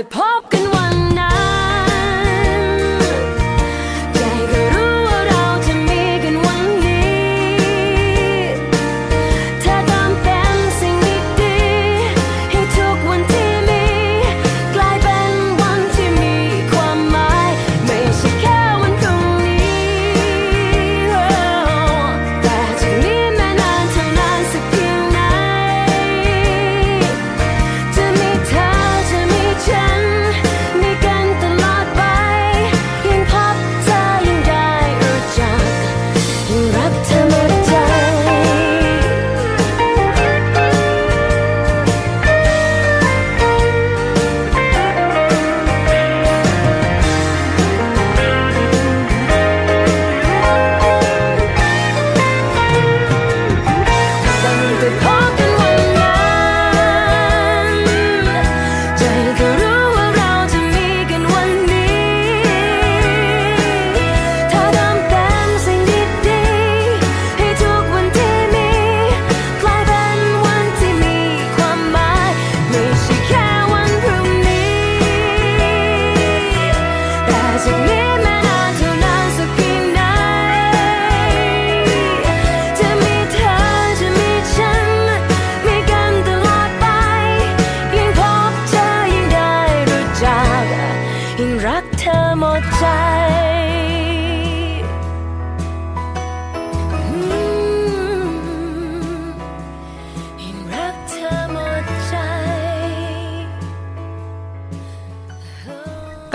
[0.00, 0.29] upon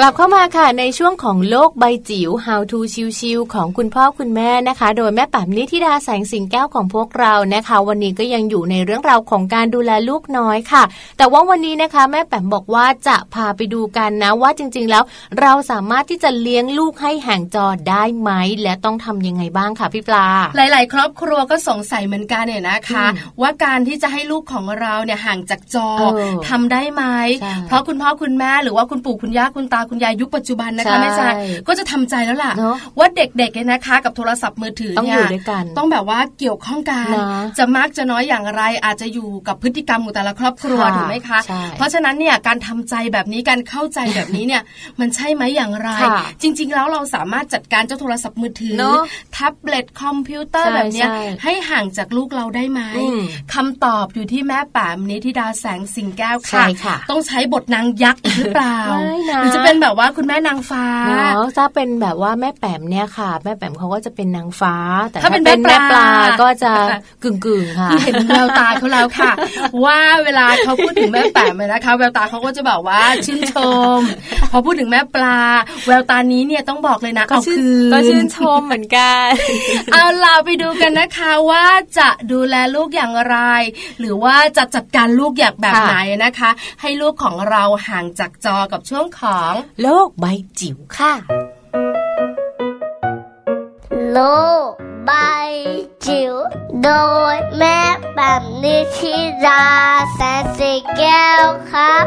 [0.04, 2.80] ลับเข้ามาค่ะในช่วงของโลกใบจิ๋ว How to
[3.20, 10.84] ชิวๆของคุณพ่อคุณแม่นะคะ โดยแม่ป๋มนิธิดาแสงสิงแก้วของพวกเรานะคะ วันนี้ก็ยังอยู่ในเรื่องราวของการดูแลลูกน้อยค่ะ
[11.18, 15.04] แต่ว่าวันนี้นะคะ แม่แป๋มบอกว่าจะพาไปดูกันนะว่าจริง ๆ แล้ว
[15.42, 18.32] เราสามารถที่จะเลี้ยงลูกให้ห่างจอได้ไหม
[18.62, 23.06] และต้องทำยังไงบ้างค่ะพี่ปลา หลาย ๆ ครอบครัวก็สงสัยเหมือนกันเนี่ยนะคะ
[23.42, 25.90] ว่าการที่จะให้ลูกของเราเนี่ยห่างจากจอ
[26.50, 27.04] ทำได้ไหม
[27.68, 31.28] เพราะคุณพ่อคุณแม่หรือว่าคุณปู่คุณย่าคุณตาคุณยายยุคปัจจุบันนะคะแม่จ๋า
[31.68, 32.54] ก็จะทำใจแล้วล่ะ
[33.00, 35.18] ว่าเด็กๆเนี่ยนะคะ กับโทรศัพท์มือถือเนี่ย
[35.78, 37.14] ต้องแบบว่าเกี่ยวข้องกัน
[37.58, 41.40] จะมากจะน้อยอย่างไรอาจจะอยู่กับพฤติกรรมของแต่ละครอบครัวถูกไหมคะ
[41.78, 44.62] เพราะฉะนั้นเนี่ยการทำใจแบบนี้การเข้าใจแบบนี้เนี่ย
[45.00, 45.90] มันใช่ไหมอย่างไร
[46.42, 48.80] จริง ๆ แล้วเราสามารถจัดการเจ้าโทรศัพท์มือถือ
[49.34, 51.06] แท็บเล็ตคอมพิวเตอร์แบบนี้
[51.44, 52.82] ให้ห่างจากลูกเราได้ไหม
[53.54, 56.66] คำตอบอยู่ที่แม่แปมนิธิดาแสงสิงแก้วค่ะ
[57.10, 58.80] ต้องใช้บทนางยักษ์หรือเปล่า
[59.38, 64.76] หรือจะเป็นแบบว่าคุณแม่นางฟ้าเนาะถ้าเป็นแบบว่าแม่แปมเนี่ยค่ะ แม่แปมเขาก็จะเป็นนางฟ้า
[65.10, 66.08] แต่ถ้าเป็นแม่ปลา
[66.42, 66.72] ก็จะ
[67.24, 69.32] กึ่งกึ่งค่ะเห็นแววตาเขาแล้วค่ะ
[69.84, 73.56] ว่าเวลาเขาพูดถึงแม่แปมนะคะแววตาเขาก็จะแบบว่าชื่นช
[73.98, 74.00] ม
[74.52, 75.38] พอพูดถึงแม่ปลา
[75.88, 77.60] แววตานี้เนี่ยต้องบอกเลยนะก็ชื่น
[77.94, 79.30] ก็ชื่นชมเหมือนกัน
[79.92, 81.66] เอาล่ะไปดูกันนะคะว่า
[82.00, 83.38] จะดูแลลูกอย่างไร
[84.00, 85.96] หรือว่าจะจัดการลูกอย่างแบบไหน
[86.26, 86.50] นะคะ
[86.82, 90.26] ให้ลูกของเราห่างจากจอกับช่วงของโลกใบ
[90.60, 91.14] จิ๋วค่ะ
[94.12, 94.20] โล
[94.68, 94.72] ก
[95.06, 95.12] ใบ
[96.06, 96.34] จิ๋ว
[96.84, 96.90] โด
[97.34, 97.80] ยแม่
[98.16, 99.64] แบบนิชิรา
[100.14, 102.06] แสนสีแก้วครับ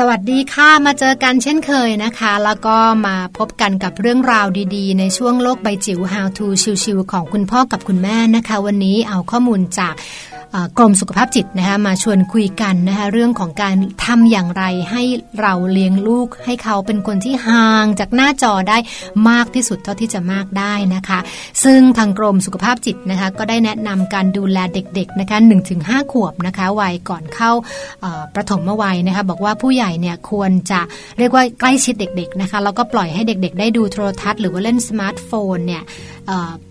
[0.00, 4.46] สวัสดีค่ะมาเจอกันเช่นเคยนะคะ แล้วก็มาพบกันกับเรื่องราว
[4.76, 6.46] ดีๆ ในช่วงโลกใบจิ๋ว How to
[6.82, 9.94] ชิวๆของคุณพ่อกับคุณแม่นะคะ วันนี้เอาข้อมูลจาก
[10.78, 15.02] กรมสุขภาพจิตนะคะมาชวนคุยกันนะคะเรื่องของการทำอย่างไรให้
[15.40, 18.78] เราเลี้ยงลูก ให้เขาเป็นคนที่ห่างจากหน้าจอได้
[19.28, 21.18] มากที่สุดเท่าที่จะมากได้นะคะ
[21.64, 25.38] ซึ่งทางกรมสุขภาพจิตนะคะก็ได้แนะนำการดูแลเด็กๆนะคะ
[25.74, 27.52] 1-5ขวบนะคะวัยก่อนเข้า
[28.34, 30.80] ประถมวัยนะคะบอกว่าผู้ใหญ่เนี่ยควรจะ
[31.18, 35.82] เรียกว่าใกล้ชิดเด็กๆนะคะแล้วก็ปล่อยให้เด็กๆ ได้ดูโทรทัศน์หรือว่าเล่นสมาร์ทโฟนเนี่ย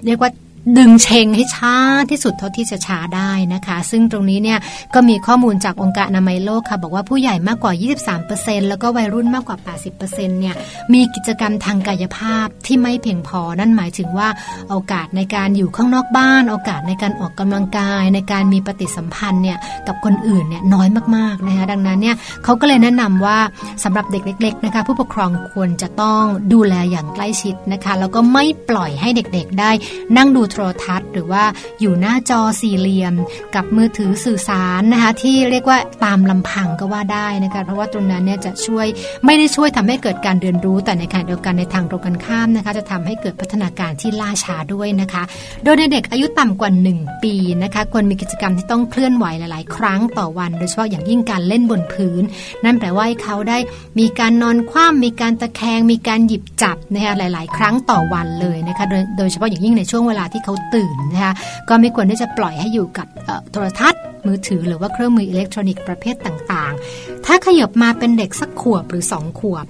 [0.08, 0.32] เรียกว่า
[0.76, 1.76] ดึงเชงให้ช้า
[2.10, 4.60] ที่สุดเท่าที่จะช้าได้นะคะ ซึ่งตรงนี้เนี่ย
[4.94, 7.74] ก็มีข้อมูลจากองค์การอนามัยโลกค่ะ บอกว่าผู้ใหญ่มากกว่า
[8.22, 9.58] 23%แล้วก็วัยรุ่นมากกว่า
[10.00, 10.56] 80%เนี่ย
[10.94, 14.30] มีกิจกรรมทางกายภาพที่ไม่เพียงพอ นั่นหมายถึงว่า
[14.70, 19.58] โอกาสในการอยู่ข้างนอกบ้าน โอกาสในการออกกำลังกาย ในการมีปฏิสัมพันธ์เนี่ย
[19.88, 23.38] กับคนอื่นเนี่ยน้อยมากๆนะคะดังนั้นเนี่ยเขาก็เลยแนะนำว่า
[23.84, 29.72] สำหรับเด็กเล็กๆนะคะผู้ปกครองควรจะต้องดูแลอย่างใกล้ชิดนะคะแล้วก็ไม่ปล่อยให้เด็กๆ ได้
[30.18, 31.44] นั่งดูรทัศน์ หรือว่า
[31.82, 33.14] อยู่หน้าจอสี่เหลี่ยม
[33.56, 38.88] กับมือถือสื่อสารนะคะที่เรียกว่าตามลำพังก็ว่าได้นะคะเพราะว่าตรงนั้นเนี่ยจะช่วย
[39.26, 45.24] ไม่ได้ช่วยทำให้เกิดการเรียนรู้ แต่ในขณะเดียวกันในทางตรงกันข้ามนะคะจะทำให้เกิดพัฒนาการที่ล่าช้าด้วยนะคะ
[45.64, 47.34] โดยในเด็กอายุต่ำกว่า 1 ปี
[47.64, 52.24] นะคะควรมีกิจกรรมที่ต้องเคลื่อนไหวหลาย ๆ ครั้งต่อวัน โดยเฉพาะอย่างยิ่งการเล่นบนพื้น
[52.66, 53.58] นั่นแปลว่าเขาได้
[54.00, 61.34] มีการนอนคว่ำมีการตะแคงมีการหยิบจับนะคะหลาย ๆ ครั้งต่อวันเลยนะคะโดยโดยเฉพาะอย่างยิ่งในช่วงเวลาที่เขาตื่นนะคะ
[61.70, 63.08] ก็ไม่ควรที่จะปล่อยให้อยู่กับ
[63.52, 69.66] โทรทัศน์ มือถือหรือว่าเครื่องมืออิเล็กทรอนิกส์ประเภทต่างๆ ถ้าขยบมาเป็นเด็กสักขวบหรือสองขวบ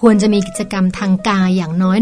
[0.00, 1.98] ควรจะมีกิจกรรมทางกายอย่างน้อย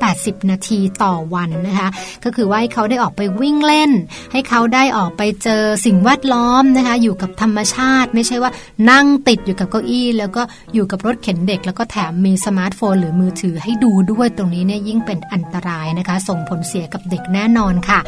[0.00, 1.88] 180 นาทีต่อวันนะคะ
[2.24, 3.90] ก็คือว่าให้เขาได้ออกไปวิ่งเล่น
[4.32, 8.50] ให้เขาได้ออกไปเจอสิ่งแวดล้อมนะคะ อยู่กับธรรมชาติ ไม่ใช่ว่า
[8.90, 10.42] นั่งติดอยู่กับเก้าอี้ แล้วก็
[10.74, 18.00] อยู่กับรถเข็นเด็ก แล้วก็แถมมีสมาร์ทโฟน หรือมือถือให้ดูด้วยตรงนี้เนี่ยยิ่งเป็นอันตรายนะคะ ส่งผลเสียกับเด็กแน่นอนค่ะ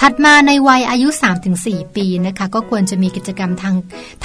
[0.00, 1.08] ถัดมาในวัยอายุ
[1.52, 3.76] 3-4 ปีนะคะ ก็ควรจะมีกิจกรรมทาง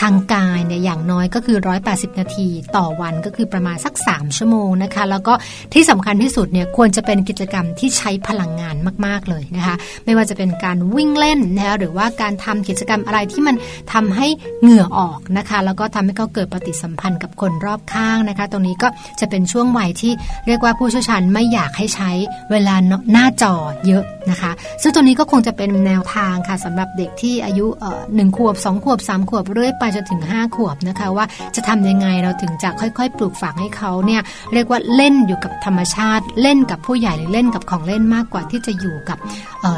[0.02, 1.58] ทางกายเนี่ยอย่างน้อยก็คือ
[1.90, 5.34] 180 นาทีต่อวันก็คือประมาณสัก 3 ชั่วโมงงนะคะ แล้วก็
[5.74, 13.56] ที่สำคัญที่สุดเนี่ยควรจะเป็นกิจกรรมที่ใช้พลังงานมาก ๆ เลยนะคะ ไม่ว่าจะเป็นการวิ่งเล่นนะคะหรือว่าการทำกิจกรรมอะไรที่มัน
[13.94, 14.28] ทำให้
[14.62, 18.88] เหงื่อออกนะคะ แล้วก็ทำให้เขาเกิดปฏิสัมพันธ์กับคนรอบข้างนะคะ ตรงนี้ก็
[19.20, 20.12] จะเป็นช่วงวัยที่
[20.48, 22.12] เรียกว่าผู้เชี่ยวชาญไม่อยากให้ใช้
[22.52, 22.76] เวลา
[23.12, 23.54] หน้าจอ
[23.88, 24.52] เยอะนะคะ
[24.82, 27.66] ซึ่งตัวนี้ก็คงจะเป็นแนวทางค่ะสำหรับเด็กที่อายุ
[28.16, 34.22] หนึ่งขวบ2ขวบ3ขวบเรื่อยไปจนถึง 5 ขวบนะคะ ว่าจะทำยังไงเราถึงจะค่อย ๆ ปลูกฝังให้เขาเนี่ย
[34.58, 39.18] เรียกว่าเล่นอยู่กับธรรมชาติ เล่นกับผู้ใหญ่หรือเล่นกับของเล่นมากกว่าที่จะอยู่กับ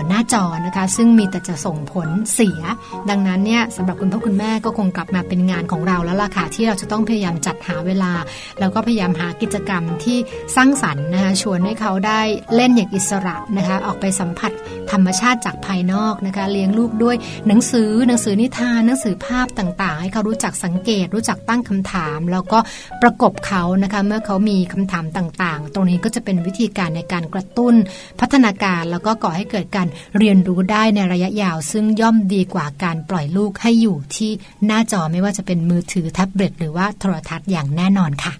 [0.07, 2.61] หน้าจอนะคะซึ่งมีแต่จะส่งผลเสีย
[3.09, 8.11] ดังนั้นเนี่ยสำหรับคุณพ่อคุณแม่ก็คงกลับมาเป็นงานของเราแล้วล่ะค่ะที่เราจะต้องพยายามจัดหาเวลา
[8.59, 10.17] แล้วก็พยายามหากิจกรรมที่
[10.55, 12.21] สร้างสรรค์นะคะชวนให้เขาได้
[12.55, 14.51] เล่นอย่างอิสระนะคะออกไปสัมผัส
[14.91, 17.15] ธรรมชาติจากภายนอกนะคะเลี้ยงลูกด้วย
[17.47, 22.59] หนังสือหนังสือนิทานหนังสือภาพต่างๆ ให้เขารู้จักสังเกต รู้จักตั้งคำถาม แล้วก็
[23.01, 27.75] ประกบเขานะคะเมื่อเขามีคำถามต่างๆ ตรงนี้ก็จะเป็นวิธีการในการกระตุ้น
[28.19, 34.31] พัฒนาการแล้วก็ก่อให้เกิดการเรียนรู้ได้ในระยะยาว ซึ่งย่อมดีกว่าการปล่อยลูกให้อยู่ที่
[34.65, 38.33] หน้าจอไม่ว่าจะเป็นมือถือแท็บเล็ตหรือว่าโทรทัศน์อย่างแน่นอนค่ะ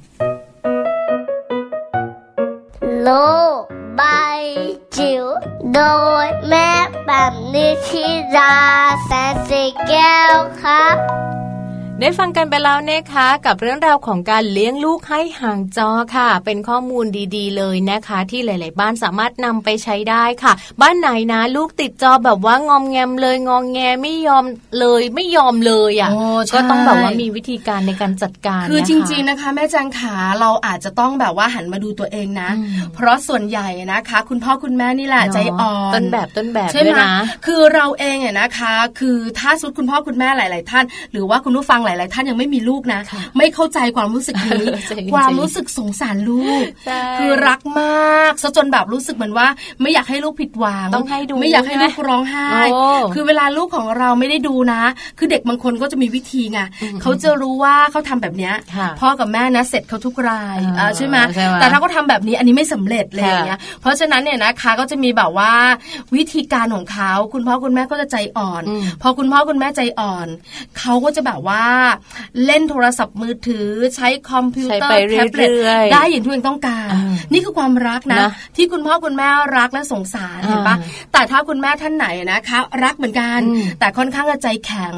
[3.01, 3.09] โล
[3.99, 4.41] บาย
[4.97, 5.25] จิ๋ว
[5.73, 5.81] โด
[6.25, 6.69] ยแม่
[7.05, 8.05] แบบนิชิ
[8.37, 8.55] รา
[9.05, 10.97] แสนสีแก้วครับ
[12.01, 24.45] ได้ฟังกันไปแล้วนะคะ กับเรื่องราวของการเลี้ยงลูกให้ห่างจอค่ะ เป็นข้อมูลดีๆ เลยนะคะ ที่หลาย ๆ บ้านสามารถนำไปใช้ได้ค่ะ บ้านไหนนะ ลูกติดจอแบบว่างอมแงมเลยงองแงไม่ยอม
[24.79, 26.11] เลยไม่ยอมเลยอะ
[26.53, 32.49] ก็ต้องแบบว่ามีวิธีการในการจัดการคือจริง ๆ นะคะ แม่จังขาเราอาจจะต้องแบบว่าหันมาดูตัวเองนะ
[32.93, 37.01] เพราะส่วนใหญ่นะคะ คุณพ่อคุณแม่นี่แหละใจอ่อนต้นแบบต้นแบบใช่ไหม
[37.45, 43.01] คือเราเองเนี่ยนะคะ คือถ้าสุดคุณพ่อคุณแม่หลาย ๆ ท่าน หรือว่าคุณผู้ฟังหลาย ๆ ท่านยังไม่มีลูกนะ
[43.37, 44.65] ไม่เข้าใจความรู้สึกนี้
[45.13, 46.63] ความรู้สึกสงสารลูก
[47.19, 49.47] คือรักมากซะจนแบบรู้สึกเหมือนว่า
[49.81, 52.49] ไม่อยากให้ลูกผิดหวังต้องให้ดูไม่อยากให้ลูกร้องไห้
[53.13, 54.81] คือเวลาลูกของเราไม่ได้ดูนะ
[55.17, 56.59] คือเด็กบางคนก็จะมีวิธีไง
[57.01, 58.53] เขาจะรู้ว่าเขาทำแบบเนี้ย
[58.99, 60.57] พ่อกับแม่นะเสร็จเขาทุกราย
[60.97, 61.17] ใช่ไหม
[61.55, 65.51] แต่ถ้าเขาทาแบบนี้อันนี้ไม่สำเร็จเลยอย่างเงี้ยเพราะฉะนั้นเนี่ยนะคะก็จะมีแบบว่า
[66.15, 68.63] วิธีการของเขาคุณพ่อคุณแม่ก็จะใจอ่อน
[69.01, 70.27] พอคุณพ่อคุณแม่ใจอ่อน
[70.79, 71.63] เขาก็จะแบบว่า
[72.45, 75.51] เล่นโทรศัพท์มือถือ ใช้คอมพิวเตอร์แท็บเล็ต
[75.93, 76.89] ได้อย่างที่ตัวเองต้องการ
[77.33, 78.19] นี่คือความรักนะ
[78.55, 79.27] ที่คุณพ่อคุณแม่
[79.57, 80.75] รักและสงสารเห็นปะ
[81.13, 83.39] แต่ถ้าคุณแม่ท่านไหนนะคะ รักเหมือนกัน
[83.79, 84.93] แต่ค่อนข้างจะใจแข็ง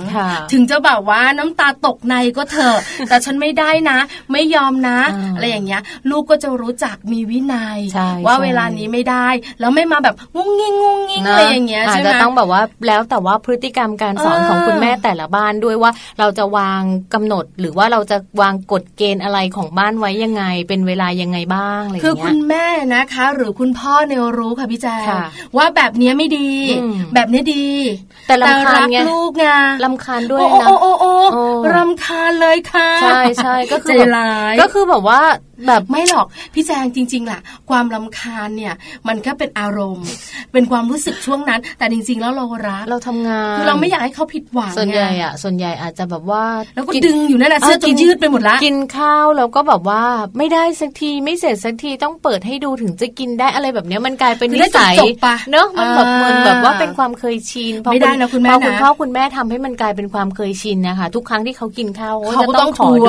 [0.52, 2.78] ถึงจะแบบว่าน้ำตาตกในก็เถอะ
[3.10, 3.98] แต่ฉันไม่ได้นะ
[4.32, 5.00] ไม่ยอมนะ
[5.36, 7.80] อะไรอย่างเงี้ย ลูกก็จะรู้จักมีวินัย
[8.26, 9.28] ว่าเวลานี้ไม่ได้
[9.60, 16.71] แล้วไม่มาแบบงงงิงงงงิงอะไรอย่างเงี้ยใช่ไหมอาจจะต้องแบบว่าแล้วแต่ว่าพฤติกรรมการสอนของคุณแม่แต่ละบ้านด้วยว่าเราจะวาง
[17.14, 24.98] กำหนด หรือว่าเราจะวางกฎเกณฑ์อะไรของบ้านไว้ยังไง เป็นเวลายังไงบ้างอะไรเงี้ยคือคุณแม่นะคะ หรือคุณพ่อเนี่ยรู้ค่ะพี่แจ๊
[25.58, 26.50] ว่าแบบนี้ไม่ดี
[27.14, 27.68] แบบนี้ดี
[28.28, 29.46] แต่ลำคาญไงลูกไง
[29.84, 31.14] ลำคาญด้วยนะโอ้โอ้โอ้
[31.76, 34.02] รำคาญเลยค่ะ ใช่ใช่ก็คือ
[34.62, 35.22] ก็คือแบบว่า
[35.68, 37.40] แบบไม่หรอกพี่แจงจริงๆล่ะ
[37.70, 38.74] ความลำคาญเนี่ย
[39.08, 40.08] มันก็เป็นอารมณ์
[40.54, 46.44] เป็นความรู้สึกช่วงนั้น แต่จริง ๆ แล้วเรารักเราทำงานคือเราไม่อยากให้เขาผิดหวังส่วนใหญ่อะส่วนใหญ่อาจจะแบบว่า
[46.76, 50.04] แล้วก็ดึงอยู่นั่นแหละเสื้อจนยืดไปหมดละกินข้าวแล้วก็แบบว่า
[50.38, 54.96] ไม่ได้สักทีไม่เสร็จสักทีต้องเปิดให้ดูถึงจะกินได้อะไรแบบนี้มันกลายเป็นนิสัย
[55.52, 63.04] เนอะมันแบบเหมือนแบบว่าเป็นความเคยชินไม่ได้นะคุณแม่นะคุณพ่อคุณแม่ทำให้มันกลายเป็นความเคยชินนะคะ ทุกครั้งที่เขากินข้าวเขาจะต้องขอดู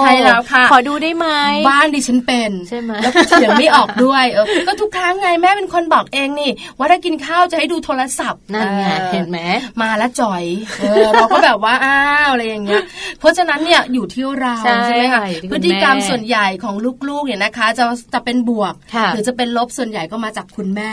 [0.00, 1.26] ใช่แล้วค่ะขอดูได้ไหม
[1.68, 9.38] บ้านดิฉันเป็นใช่ไหมแล้วก็เถียงไม่ออกด้วยเออก็ทุกครั้งไงแม่เป็นคนบอกเองนี่ ว่าถ้ากินข้าวจะให้ดูโทรศัพท์นั่นไงเห็นไหม
[9.82, 10.42] มาแล้วจ่อย
[10.80, 12.82] เออเราก็แบบว่าอ้าวอะไรอย่างเงี้ย
[13.18, 16.74] เพราะฉะนั้นเนี่ยอยู่ที่เราใช่ไหมคะพฤติกรรมส่วนใหญ่ของ
[17.08, 18.74] ลูกๆเนี่ยนะคะ จะจะเป็นบวก
[19.14, 20.90] หรือจะเป็นลบส่วนใหญ่ก็มาจากคุณแม่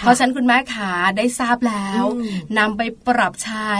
[0.00, 2.04] เพราะฉะนั้นคุณแม่ขาได้ทราบแล้ว
[2.58, 3.72] นำไปปรับใช้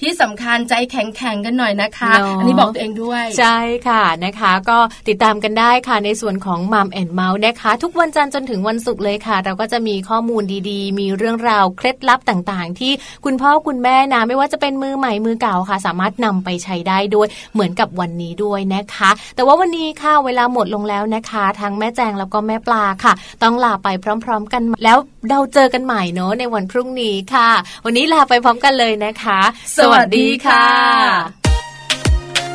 [0.00, 4.78] ที่สำคัญใจแข็งแข็งกันหน่อยนะคะ อันนี้บอกตัวเองด้วย ใช่ค่ะนะคะ ก็
[5.08, 12.92] ติดตามกันได้ค่ะในส่วนของมัมแอนเมาส์นะคะ ทุกวันจันทร์จนถึงวันศุกร์เลยค่ะ เราก็จะมีข้อมูลดีๆ มีเรื่องราวเคล็ดลับต่างๆ ที่
[13.24, 23.12] คุณพ่อคุณแม่นะไม่ว่าจะเป็นมือใหม่มือเก่าค่ะ สามารถนำไปใช้ได้ด้วยเหมือนกับวันนี้ด้วยนะคะ แต่ว่าวันนี้ค่ะเวลาหมดลงแล้วนะคะทั้งแม่แจงแล้วก็แม่ปลาค่ะ
[23.42, 23.88] ต้องลาไป
[24.24, 24.98] พร้อม ๆ กันแล้ว
[25.30, 27.50] เราเจอกันใหม่เนาะในวันพรุ่งนี้ค่ะ
[27.84, 29.40] วันนี้ลาไปพร้อมกันเลยนะคะ
[29.76, 31.39] สวัสดีค่ะ